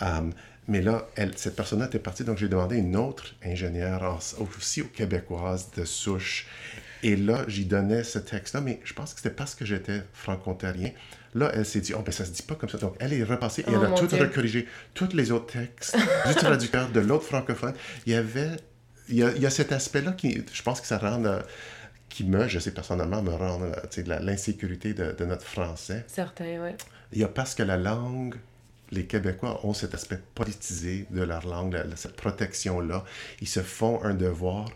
Euh, 0.03 0.29
mais 0.67 0.81
là, 0.81 1.07
elle, 1.15 1.35
cette 1.37 1.55
personne-là 1.55 1.87
était 1.87 1.99
partie, 1.99 2.23
donc 2.23 2.37
j'ai 2.37 2.47
demandé 2.47 2.77
une 2.77 2.95
autre 2.95 3.33
ingénieure, 3.43 4.19
aussi 4.39 4.87
québécoise 4.89 5.71
de 5.75 5.85
souche. 5.85 6.45
Et 7.03 7.15
là, 7.15 7.43
j'y 7.47 7.65
donnais 7.65 8.03
ce 8.03 8.19
texte-là, 8.19 8.61
mais 8.61 8.79
je 8.83 8.93
pense 8.93 9.13
que 9.13 9.19
c'était 9.21 9.35
parce 9.35 9.55
que 9.55 9.65
j'étais 9.65 10.03
franco-ontarien. 10.13 10.91
Là, 11.33 11.49
elle 11.55 11.65
s'est 11.65 11.79
dit, 11.81 11.93
oh, 11.95 12.01
ben 12.05 12.11
ça 12.11 12.25
se 12.25 12.31
dit 12.31 12.43
pas 12.43 12.55
comme 12.55 12.69
ça. 12.69 12.77
Donc, 12.77 12.95
elle 12.99 13.13
est 13.13 13.23
repassée 13.23 13.61
et 13.63 13.65
Oh, 13.69 13.71
elle 13.75 13.85
a 13.85 13.89
mon 13.89 13.95
tout 13.95 14.05
Dieu. 14.05 14.19
recorrigé. 14.19 14.67
Tous 14.93 15.13
les 15.13 15.31
autres 15.31 15.51
textes 15.53 15.97
du 16.27 16.35
traducteur, 16.35 16.89
de 16.89 16.99
l'autre 16.99 17.25
francophone. 17.25 17.73
Il 18.05 18.13
y 18.13 18.15
avait, 18.15 18.51
il 19.09 19.15
y 19.15 19.23
a, 19.23 19.31
il 19.31 19.41
y 19.41 19.45
a 19.45 19.49
cet 19.49 19.71
aspect-là 19.71 20.11
qui, 20.11 20.43
je 20.53 20.61
pense 20.61 20.79
que 20.79 20.87
ça 20.87 20.99
rend, 20.99 21.23
euh, 21.25 21.39
qui 22.13 22.23
me, 22.25 22.47
je 22.47 22.59
sais 22.59 22.71
personnellement, 22.71 23.21
me 23.21 23.31
rend, 23.31 23.61
euh, 23.61 24.19
l'insécurité 24.19 24.93
de, 24.93 25.11
de 25.13 25.25
notre 25.25 25.45
français. 25.45 26.03
Certains, 26.07 26.61
ouais. 26.61 26.75
Il 27.13 27.19
y 27.19 27.23
a 27.23 27.27
parce 27.27 27.55
que 27.55 27.63
la 27.63 27.77
langue, 27.77 28.35
les 28.91 29.05
Québécois 29.05 29.59
ont 29.65 29.73
cet 29.73 29.93
aspect 29.93 30.19
politisé 30.35 31.07
de 31.09 31.21
leur 31.23 31.47
langue, 31.47 31.73
la- 31.73 31.83
la- 31.85 31.95
cette 31.95 32.15
protection-là. 32.17 33.03
Ils 33.41 33.47
se 33.47 33.61
font 33.61 34.03
un 34.03 34.13
devoir. 34.13 34.69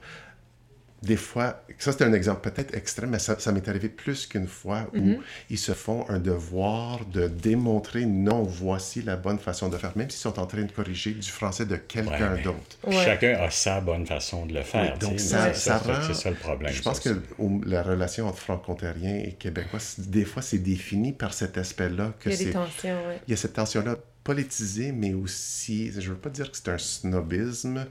Des 1.05 1.15
fois, 1.17 1.61
ça 1.77 1.91
c'est 1.91 2.03
un 2.03 2.13
exemple 2.13 2.49
peut-être 2.49 2.73
extrême, 2.75 3.11
mais 3.11 3.19
ça, 3.19 3.37
ça 3.39 3.51
m'est 3.51 3.67
arrivé 3.69 3.89
plus 3.89 4.25
qu'une 4.27 4.47
fois 4.47 4.89
où 4.95 5.19
ils 5.49 5.57
se 5.57 5.73
font 5.73 6.05
un 6.09 6.19
devoir 6.19 7.05
de 7.05 7.27
démontrer 7.27 8.05
non, 8.05 8.43
voici 8.43 9.01
la 9.01 9.15
bonne 9.15 9.39
façon 9.39 9.69
de 9.69 9.77
faire, 9.77 9.95
même 9.95 10.09
s'ils 10.09 10.21
sont 10.21 10.39
en 10.39 10.45
train 10.47 10.63
de 10.63 10.71
corriger 10.71 11.11
du 11.11 11.29
français 11.29 11.65
de 11.65 11.75
quelqu'un 11.75 12.33
Ouais, 12.33 12.41
d'autre. 12.41 12.77
Ouais. 12.87 13.03
Chacun 13.05 13.33
a 13.39 13.49
sa 13.51 13.81
bonne 13.81 14.05
façon 14.05 14.45
de 14.45 14.53
le 14.53 14.61
faire. 14.63 14.93
Oui, 14.93 14.99
donc 15.07 15.19
ça- 15.19 15.53
ça 15.53 15.79
c'est 15.83 15.91
rend- 15.91 16.01
C'est 16.07 16.13
ça 16.15 16.29
le 16.31 16.35
problème. 16.35 16.73
Je 16.73 16.81
pense 16.81 16.99
que 16.99 17.09
la 17.65 17.83
relation 17.83 18.27
entre 18.27 18.39
franco-ontariens 18.39 19.17
et 19.17 19.33
québécois, 19.33 19.79
des 19.99 20.25
fois, 20.25 20.41
c'est 20.41 20.57
défini 20.59 21.13
par 21.13 21.33
cet 21.33 21.57
aspect-là 21.57 22.13
que 22.19 22.29
Il 22.29 22.35
y 22.37 22.41
a 22.41 22.45
des 22.45 22.51
tensions, 22.51 23.07
ouais. 23.07 23.19
il 23.27 23.31
y 23.31 23.33
a 23.33 23.37
cette 23.37 23.53
tension-là 23.53 23.95
politisée, 24.23 24.91
mais 24.91 25.13
aussi, 25.13 25.91
je 25.91 25.99
ne 25.99 26.15
veux 26.15 26.19
pas 26.19 26.29
dire 26.31 26.49
que 26.49 26.57
c'est 26.57 26.69
un 26.69 26.79
snobisme, 26.79 27.85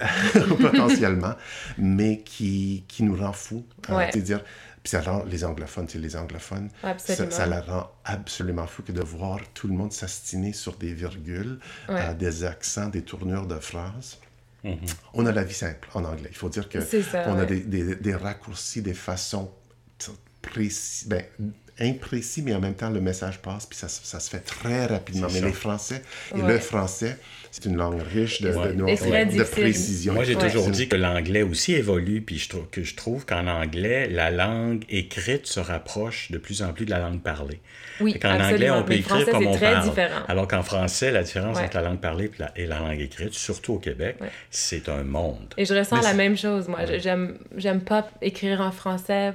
potentiellement, 0.60 1.34
mais 1.78 2.20
qui, 2.22 2.84
qui 2.88 3.02
nous 3.02 3.16
rend 3.16 3.32
fous. 3.32 3.64
Euh, 3.88 3.96
Ouais. 3.96 4.08
C'est-à-dire, 4.12 4.42
puis 4.82 4.90
ça 4.90 5.00
rend 5.02 5.24
les 5.24 5.44
anglophones, 5.44 5.86
tu 5.86 5.92
sais, 5.94 5.98
les 5.98 6.16
anglophones, 6.16 6.70
ça, 6.98 7.46
la 7.46 7.60
rend 7.60 7.90
absolument 8.04 8.66
fou 8.66 8.82
que 8.82 8.92
de 8.92 9.02
voir 9.02 9.38
tout 9.52 9.68
le 9.68 9.74
monde 9.74 9.92
s'astiner 9.92 10.52
sur 10.52 10.76
des 10.76 10.94
virgules, 10.94 11.58
Ouais. 11.88 11.96
euh, 12.00 12.14
des 12.14 12.44
accents, 12.44 12.88
des 12.88 13.02
tournures 13.02 13.46
de 13.46 13.58
phrases. 13.58 14.18
Mhm. 14.64 14.76
On 15.14 15.26
a 15.26 15.32
la 15.32 15.44
vie 15.44 15.54
simple 15.54 15.88
en 15.94 16.04
anglais. 16.04 16.28
Il 16.30 16.36
faut 16.36 16.48
dire 16.50 16.68
que 16.68 16.80
C'est 16.80 17.02
ça, 17.02 17.24
on 17.28 17.38
a 17.38 17.44
des, 17.46 17.60
des, 17.60 17.94
des 17.96 18.14
raccourcis, 18.14 18.82
des 18.82 18.94
façons 18.94 19.50
précises, 20.42 21.06
ben, 21.08 21.22
imprécis, 21.78 22.42
mais 22.42 22.54
en 22.54 22.60
même 22.60 22.74
temps, 22.74 22.90
le 22.90 23.00
message 23.00 23.40
passe, 23.40 23.66
puis 23.66 23.78
ça, 23.78 23.88
ça 23.88 24.20
se 24.20 24.28
fait 24.30 24.40
très 24.40 24.86
rapidement. 24.86 25.28
C'est 25.28 25.34
Mais 25.34 25.40
ça. 25.40 25.46
les 25.46 25.52
Français, 25.52 26.02
et 26.34 26.40
Ouais. 26.42 26.52
le 26.54 26.58
français, 26.58 27.18
c'est 27.50 27.64
une 27.64 27.76
langue 27.76 28.00
riche 28.00 28.42
de, 28.42 28.50
Ouais. 28.50 28.72
de, 28.74 29.38
de 29.38 29.42
précision. 29.44 30.12
Moi, 30.14 30.24
j'ai 30.24 30.36
Ouais. 30.36 30.42
toujours 30.48 30.68
dit 30.70 30.88
que 30.88 30.96
l'anglais 30.96 31.42
aussi 31.42 31.72
évolue, 31.74 32.20
puis 32.22 32.38
je 32.38 32.48
trouve 32.48 32.68
que 32.70 32.82
je 32.82 32.94
trouve 32.94 33.26
qu'en 33.26 33.46
anglais, 33.46 34.08
la 34.08 34.30
langue 34.30 34.84
écrite 34.88 35.46
se 35.46 35.60
rapproche 35.60 36.30
de 36.30 36.38
plus 36.38 36.62
en 36.62 36.72
plus 36.72 36.84
de 36.86 36.90
la 36.90 36.98
langue 37.00 37.20
parlée. 37.20 37.60
Oui, 38.00 38.14
absolument. 38.22 38.48
anglais, 38.48 38.70
on 38.70 38.82
peut 38.84 38.92
écrire 38.94 39.16
français, 39.16 39.30
comme 39.32 39.42
c'est 39.42 39.48
on 39.48 39.54
très 39.56 39.72
parle. 39.72 39.88
différent. 39.88 40.20
Alors 40.28 40.48
qu'en 40.48 40.62
français, 40.62 41.10
la 41.10 41.22
différence 41.22 41.58
Ouais. 41.58 41.64
entre 41.64 41.76
la 41.76 41.82
langue 41.82 42.00
parlée 42.00 42.26
et 42.26 42.30
la, 42.38 42.52
et 42.56 42.66
la 42.66 42.78
langue 42.78 43.00
écrite, 43.00 43.34
surtout 43.34 43.74
au 43.74 43.78
Québec, 43.78 44.16
Ouais. 44.20 44.28
c'est 44.50 44.88
un 44.88 45.02
monde. 45.02 45.52
Et 45.56 45.64
je 45.64 45.74
ressens 45.74 45.96
Mais 45.96 46.02
la 46.02 46.14
même 46.14 46.36
chose, 46.36 46.68
moi. 46.68 46.80
Ouais. 46.80 47.00
J'aime, 47.00 47.36
j'aime 47.56 47.80
pas 47.82 48.08
écrire 48.22 48.60
en 48.60 48.70
français 48.72 49.32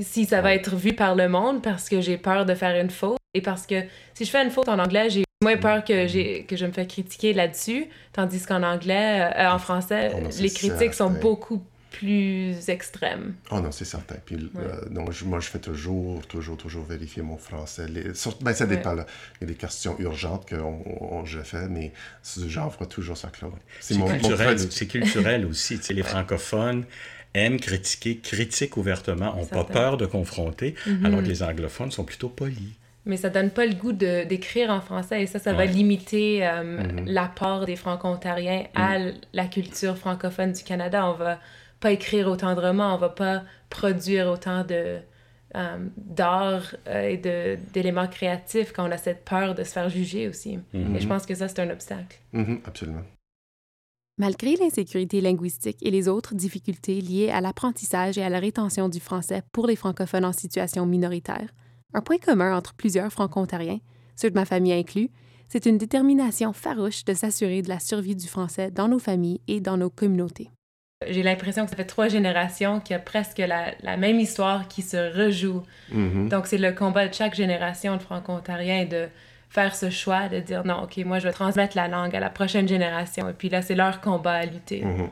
si 0.00 0.26
ça 0.26 0.42
va 0.42 0.54
être 0.54 0.76
vu 0.76 0.92
par 0.92 1.14
le 1.14 1.28
monde 1.28 1.62
parce 1.62 1.88
que 1.88 2.00
j'ai 2.00 2.18
peur 2.18 2.44
de 2.46 2.54
faire 2.54 2.78
une 2.80 2.90
faute. 2.90 3.16
Et 3.34 3.40
parce 3.40 3.66
que 3.66 3.82
si 4.14 4.24
je 4.24 4.30
fais 4.30 4.42
une 4.44 4.50
faute 4.50 4.68
en 4.68 4.78
anglais, 4.78 5.08
j'ai 5.10 5.24
moins 5.42 5.56
peur 5.56 5.84
que, 5.84 6.06
j'ai, 6.08 6.44
que 6.48 6.56
je 6.56 6.66
me 6.66 6.72
fais 6.72 6.86
critiquer 6.86 7.32
là-dessus. 7.32 7.86
Tandis 8.12 8.44
qu'en 8.44 8.62
anglais, 8.64 9.30
euh, 9.36 9.50
en 9.50 9.58
français, 9.58 10.10
Oh 10.16 10.20
non, 10.20 10.30
les 10.40 10.50
critiques 10.50 10.94
sont 10.94 11.10
beaucoup 11.10 11.62
plus 11.92 12.68
extrêmes. 12.68 13.34
Oh 13.52 13.60
non, 13.60 13.70
c'est 13.70 13.84
certain. 13.84 14.16
Puis, 14.26 14.36
euh, 14.56 14.88
donc, 14.90 15.10
moi, 15.22 15.38
je 15.40 15.48
fais 15.48 15.60
toujours, 15.60 16.26
toujours, 16.26 16.56
toujours 16.56 16.84
vérifier 16.84 17.22
mon 17.22 17.36
français. 17.38 17.86
Les, 17.88 18.14
sur- 18.14 18.36
ben, 18.40 18.52
ça 18.52 18.64
Ouais. 18.66 18.76
dépend. 18.76 18.94
Là. 18.94 19.06
Il 19.40 19.42
y 19.42 19.50
a 19.50 19.52
des 19.52 19.56
questions 19.56 19.96
urgentes 20.00 20.44
que 20.46 20.56
on, 20.56 20.82
on- 21.00 21.24
je 21.24 21.38
fais, 21.40 21.68
mais 21.68 21.92
j'envoie 22.46 22.86
toujours 22.86 23.16
ça, 23.16 23.28
Claude. 23.28 23.52
C'est 23.80 23.94
C'est 23.94 23.98
mon, 24.00 24.06
mon 24.08 24.12
culturel, 24.14 24.56
crédit. 24.56 24.68
c'est 24.70 24.86
culturel 24.88 25.46
aussi. 25.46 25.78
Tu 25.78 25.84
sais, 25.84 25.94
les 25.94 26.02
francophones 26.02 26.84
aiment 27.34 27.60
critiquer, 27.60 28.18
critiquent 28.18 28.76
ouvertement, 28.76 29.36
n'ont 29.36 29.46
pas 29.46 29.64
peur 29.64 29.96
de 29.98 30.06
confronter, 30.06 30.74
alors 31.04 31.20
que 31.22 31.26
les 31.28 31.42
anglophones 31.44 31.92
sont 31.92 32.04
plutôt 32.04 32.28
polis. 32.28 32.72
Mais 33.08 33.16
ça 33.16 33.30
donne 33.30 33.50
pas 33.50 33.66
le 33.66 33.74
goût 33.74 33.92
de, 33.92 34.24
d'écrire 34.24 34.70
en 34.70 34.80
français 34.80 35.22
et 35.22 35.26
ça, 35.26 35.38
ça 35.40 35.52
va 35.54 35.64
limiter 35.64 36.46
euh, 36.46 36.62
Mhm. 36.62 37.06
l'apport 37.06 37.64
des 37.66 37.74
franco-ontariens 37.74 38.64
à 38.74 38.96
l- 38.96 39.14
la 39.32 39.46
culture 39.46 39.96
francophone 39.96 40.52
du 40.52 40.62
Canada. 40.62 41.08
On 41.10 41.14
va 41.14 41.40
pas 41.80 41.90
écrire 41.90 42.28
autant 42.28 42.54
de 42.54 42.60
romans, 42.60 42.94
on 42.94 42.98
va 42.98 43.08
pas 43.08 43.42
produire 43.70 44.28
autant 44.28 44.62
de 44.64 44.98
euh, 45.56 45.78
d'art 45.96 46.74
euh, 46.86 47.08
et 47.08 47.16
de, 47.16 47.56
d'éléments 47.72 48.06
créatifs 48.06 48.72
quand 48.74 48.86
on 48.86 48.92
a 48.92 48.98
cette 48.98 49.24
peur 49.24 49.54
de 49.54 49.64
se 49.64 49.72
faire 49.72 49.88
juger 49.88 50.28
aussi. 50.28 50.58
Mhm. 50.74 50.94
Et 50.96 51.00
je 51.00 51.08
pense 51.08 51.24
que 51.24 51.34
ça, 51.34 51.48
c'est 51.48 51.60
un 51.60 51.70
obstacle. 51.70 52.18
Absolument. 52.66 53.00
Malgré 54.18 54.56
l'insécurité 54.56 55.20
linguistique 55.22 55.78
et 55.80 55.90
les 55.90 56.08
autres 56.08 56.34
difficultés 56.34 57.00
liées 57.00 57.30
à 57.30 57.40
l'apprentissage 57.40 58.18
et 58.18 58.22
à 58.22 58.28
la 58.28 58.40
rétention 58.40 58.88
du 58.90 59.00
français 59.00 59.42
pour 59.52 59.66
les 59.66 59.76
francophones 59.76 60.24
en 60.26 60.32
situation 60.32 60.84
minoritaire, 60.84 61.48
un 61.94 62.00
point 62.00 62.18
commun 62.18 62.56
entre 62.56 62.74
plusieurs 62.74 63.10
franco-ontariens, 63.12 63.80
ceux 64.16 64.30
de 64.30 64.34
ma 64.34 64.44
famille 64.44 64.72
inclus, 64.72 65.10
c'est 65.48 65.66
une 65.66 65.78
détermination 65.78 66.52
farouche 66.52 67.04
de 67.04 67.14
s'assurer 67.14 67.62
de 67.62 67.68
la 67.68 67.78
survie 67.80 68.16
du 68.16 68.26
français 68.28 68.70
dans 68.70 68.88
nos 68.88 68.98
familles 68.98 69.40
et 69.48 69.60
dans 69.60 69.76
nos 69.78 69.88
communautés. 69.90 70.50
J'ai 71.08 71.22
l'impression 71.22 71.64
que 71.64 71.70
ça 71.70 71.76
fait 71.76 71.84
trois 71.84 72.08
générations 72.08 72.80
qu'il 72.80 72.94
y 72.94 72.96
a 72.96 72.98
presque 72.98 73.38
la, 73.38 73.72
la 73.82 73.96
même 73.96 74.18
histoire 74.18 74.66
qui 74.68 74.82
se 74.82 74.96
rejoue. 75.16 75.62
Mhm. 75.92 76.28
Donc, 76.28 76.48
c'est 76.48 76.58
le 76.58 76.72
combat 76.72 77.06
de 77.06 77.14
chaque 77.14 77.34
génération 77.36 77.96
de 77.96 78.02
franco-ontariens 78.02 78.84
de 78.84 79.06
faire 79.48 79.74
ce 79.76 79.88
choix, 79.90 80.28
de 80.28 80.40
dire 80.40 80.64
non, 80.66 80.82
OK, 80.82 80.96
moi, 81.06 81.20
je 81.20 81.28
vais 81.28 81.32
transmettre 81.32 81.76
la 81.76 81.86
langue 81.88 82.14
à 82.16 82.20
la 82.20 82.30
prochaine 82.30 82.66
génération. 82.68 83.28
Et 83.28 83.32
puis 83.32 83.48
là, 83.48 83.62
c'est 83.62 83.76
leur 83.76 84.00
combat 84.00 84.32
à 84.34 84.44
lutter. 84.44 84.84
Mhm. 84.84 85.08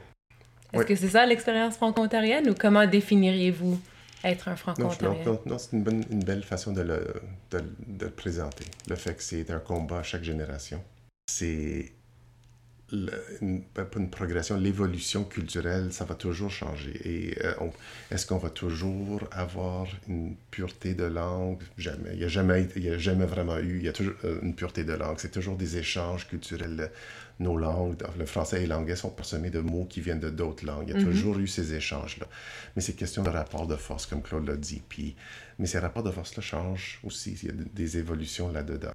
Est-ce 0.72 0.80
Oui. 0.80 0.84
que 0.86 0.96
c'est 0.96 1.08
ça 1.08 1.24
l'expérience 1.24 1.76
franco-ontarienne 1.76 2.50
ou 2.50 2.54
comment 2.58 2.84
définiriez-vous 2.84 3.78
être 4.30 4.48
un 4.48 4.56
franco-ontarien? 4.56 5.24
non, 5.24 5.32
non, 5.32 5.40
non, 5.46 5.58
c'est 5.58 5.72
une, 5.72 5.82
bonne- 5.82 6.04
une 6.10 6.24
belle 6.24 6.42
façon 6.44 6.72
de 6.72 6.82
le, 6.82 7.22
de, 7.50 7.60
de 7.86 8.04
le 8.06 8.10
présenter. 8.10 8.66
Le 8.88 8.96
fait 8.96 9.14
que 9.14 9.22
c'est 9.22 9.50
un 9.50 9.58
combat 9.60 9.98
à 10.00 10.02
chaque 10.02 10.24
génération. 10.24 10.82
C'est 11.30 11.92
le- 12.92 13.12
une, 13.40 13.62
pas 13.64 13.86
une 13.96 14.10
progression, 14.10 14.56
l'évolution 14.56 15.24
culturelle, 15.24 15.92
ça 15.92 16.04
va 16.04 16.14
toujours 16.14 16.50
changer. 16.50 16.92
Et 17.04 17.44
euh, 17.44 17.54
est-ce 18.10 18.26
qu'on 18.26 18.38
va 18.38 18.50
toujours 18.50 19.22
avoir 19.32 19.86
une 20.08 20.36
pureté 20.50 20.94
de 20.94 21.04
langue? 21.04 21.62
Jamais. 21.78 22.10
Il 22.12 22.18
n'y 22.18 22.24
a, 22.24 22.28
jamais- 22.28 22.68
il 22.76 22.84
y 22.84 22.90
a 22.90 22.98
jamais 22.98 23.26
vraiment 23.26 23.58
eu. 23.58 23.78
Il 23.78 23.84
y 23.84 23.88
a 23.88 23.92
toujours 23.92 24.14
euh, 24.24 24.38
une 24.42 24.54
pureté 24.54 24.84
de 24.84 24.92
langue. 24.92 25.16
C'est 25.18 25.30
toujours 25.32 25.56
des 25.56 25.76
échanges 25.78 26.28
culturels. 26.28 26.90
Nos 27.38 27.56
langues, 27.58 27.96
le 28.18 28.24
français 28.24 28.62
et 28.62 28.66
l'anglais 28.66 28.96
sont 28.96 29.10
parsemés 29.10 29.50
de 29.50 29.60
mots 29.60 29.84
qui 29.84 30.00
viennent 30.00 30.20
de 30.20 30.30
d'autres 30.30 30.64
langues. 30.64 30.84
Il 30.88 30.94
y 30.94 30.96
a 30.96 31.00
Mhm. 31.04 31.12
toujours 31.12 31.38
eu 31.38 31.46
ces 31.46 31.74
échanges-là. 31.74 32.26
Mais 32.76 32.82
c'est 32.82 32.94
question 32.94 33.22
de 33.22 33.28
rapport 33.28 33.66
de 33.66 33.76
force, 33.76 34.06
comme 34.06 34.22
Claude 34.22 34.46
l'a 34.46 34.56
dit. 34.56 34.82
Puis, 34.88 35.16
mais 35.58 35.66
ces 35.66 35.78
rapports 35.78 36.02
de 36.04 36.10
force-là 36.10 36.42
changent 36.42 36.98
aussi. 37.04 37.36
Il 37.42 37.48
y 37.48 37.50
a 37.50 37.54
des 37.74 37.98
évolutions 37.98 38.50
là-dedans. 38.50 38.92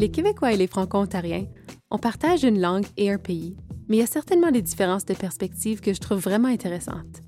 Les 0.00 0.10
Québécois 0.10 0.54
et 0.54 0.56
les 0.56 0.66
Franco-Ontariens, 0.66 1.44
on 1.90 1.98
partage 1.98 2.42
une 2.42 2.58
langue 2.58 2.86
et 2.96 3.10
un 3.10 3.18
pays, 3.18 3.54
mais 3.86 3.98
il 3.98 4.00
y 4.00 4.02
a 4.02 4.06
certainement 4.06 4.50
des 4.50 4.62
différences 4.62 5.04
de 5.04 5.12
perspective 5.12 5.82
que 5.82 5.92
je 5.92 6.00
trouve 6.00 6.20
vraiment 6.20 6.48
intéressantes. 6.48 7.20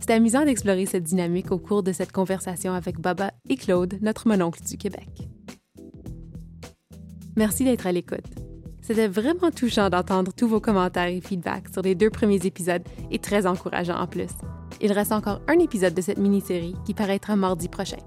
C'est 0.00 0.10
amusant 0.10 0.44
d'explorer 0.44 0.86
cette 0.86 1.04
dynamique 1.04 1.52
au 1.52 1.60
cours 1.60 1.84
de 1.84 1.92
cette 1.92 2.10
conversation 2.10 2.72
avec 2.72 2.98
Baba 2.98 3.30
et 3.48 3.54
Claude, 3.54 3.98
notre 4.02 4.26
mononcle 4.26 4.60
du 4.64 4.76
Québec. 4.76 5.08
Merci 7.36 7.62
d'être 7.62 7.86
à 7.86 7.92
l'écoute. 7.92 8.26
C'était 8.82 9.06
vraiment 9.06 9.52
touchant 9.52 9.88
d'entendre 9.88 10.32
tous 10.32 10.48
vos 10.48 10.60
commentaires 10.60 11.06
et 11.06 11.20
feedbacks 11.20 11.68
sur 11.72 11.82
les 11.82 11.94
deux 11.94 12.10
premiers 12.10 12.44
épisodes 12.44 12.82
et 13.12 13.20
très 13.20 13.46
encourageant 13.46 14.00
en 14.00 14.08
plus. 14.08 14.32
Il 14.80 14.90
reste 14.90 15.12
encore 15.12 15.42
un 15.46 15.60
épisode 15.60 15.94
de 15.94 16.02
cette 16.02 16.18
mini-série 16.18 16.74
qui 16.84 16.92
paraîtra 16.92 17.36
mardi 17.36 17.68
prochain. 17.68 18.02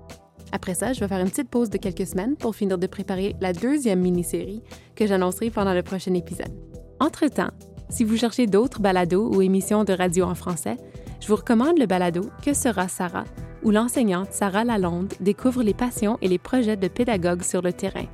Après 0.51 0.73
ça, 0.73 0.93
je 0.93 0.99
vais 0.99 1.07
faire 1.07 1.19
une 1.19 1.29
petite 1.29 1.49
pause 1.49 1.69
de 1.69 1.77
quelques 1.77 2.07
semaines 2.07 2.35
pour 2.35 2.55
finir 2.55 2.77
de 2.77 2.87
préparer 2.87 3.35
la 3.41 3.53
deuxième 3.53 4.01
mini-série 4.01 4.61
que 4.95 5.05
j'annoncerai 5.05 5.49
pendant 5.49 5.73
le 5.73 5.83
prochain 5.83 6.13
épisode. 6.13 6.51
Entre-temps, 6.99 7.51
si 7.89 8.03
vous 8.03 8.17
cherchez 8.17 8.45
d'autres 8.45 8.81
balados 8.81 9.29
ou 9.33 9.41
émissions 9.41 9.83
de 9.83 9.93
radio 9.93 10.25
en 10.25 10.35
français, 10.35 10.77
je 11.21 11.27
vous 11.27 11.35
recommande 11.35 11.77
le 11.77 11.85
balado 11.85 12.29
Que 12.43 12.53
sera 12.53 12.87
Sarah, 12.87 13.25
où 13.63 13.71
l'enseignante 13.71 14.31
Sarah 14.31 14.63
Lalonde 14.63 15.13
découvre 15.19 15.63
les 15.63 15.73
passions 15.73 16.17
et 16.21 16.27
les 16.27 16.37
projets 16.37 16.77
de 16.77 16.87
pédagogues 16.87 17.43
sur 17.43 17.61
le 17.61 17.73
terrain. 17.73 18.05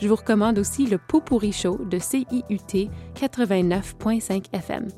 Je 0.00 0.08
vous 0.08 0.16
recommande 0.16 0.58
aussi 0.58 0.86
le 0.86 0.98
Pot 0.98 1.20
pourri 1.20 1.52
Show 1.52 1.78
de 1.84 1.98
CIUT 1.98 2.90
89.5 3.14 4.46
FM. 4.52 4.88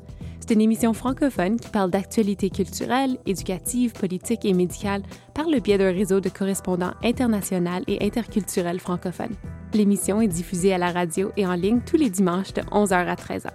C'est 0.47 0.53
une 0.53 0.61
émission 0.61 0.93
francophone 0.93 1.59
qui 1.59 1.69
parle 1.69 1.89
d'actualités 1.89 2.51
culturelles, 2.51 3.17
éducatives, 3.25 3.93
politiques 3.93 4.45
et 4.45 4.53
médicales 4.53 5.01
par 5.33 5.49
le 5.49 5.59
biais 5.59 5.79
d'un 5.79 5.91
réseau 5.91 6.19
de 6.19 6.29
correspondants 6.29 6.93
international 7.03 7.83
et 7.87 8.05
interculturels 8.05 8.79
francophones. 8.79 9.33
L'émission 9.73 10.21
est 10.21 10.27
diffusée 10.27 10.71
à 10.71 10.77
la 10.77 10.91
radio 10.91 11.31
et 11.35 11.47
en 11.47 11.55
ligne 11.55 11.81
tous 11.83 11.97
les 11.97 12.11
dimanches 12.11 12.53
de 12.53 12.61
11h 12.61 12.93
à 12.93 13.15
13h. 13.15 13.49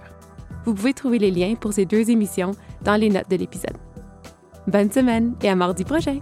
Vous 0.64 0.74
pouvez 0.74 0.92
trouver 0.92 1.20
les 1.20 1.30
liens 1.30 1.54
pour 1.54 1.72
ces 1.72 1.84
deux 1.84 2.10
émissions 2.10 2.50
dans 2.82 2.96
les 2.96 3.08
notes 3.08 3.30
de 3.30 3.36
l'épisode. 3.36 3.76
Bonne 4.66 4.90
semaine 4.90 5.36
et 5.44 5.48
à 5.48 5.54
mardi 5.54 5.84
prochain! 5.84 6.18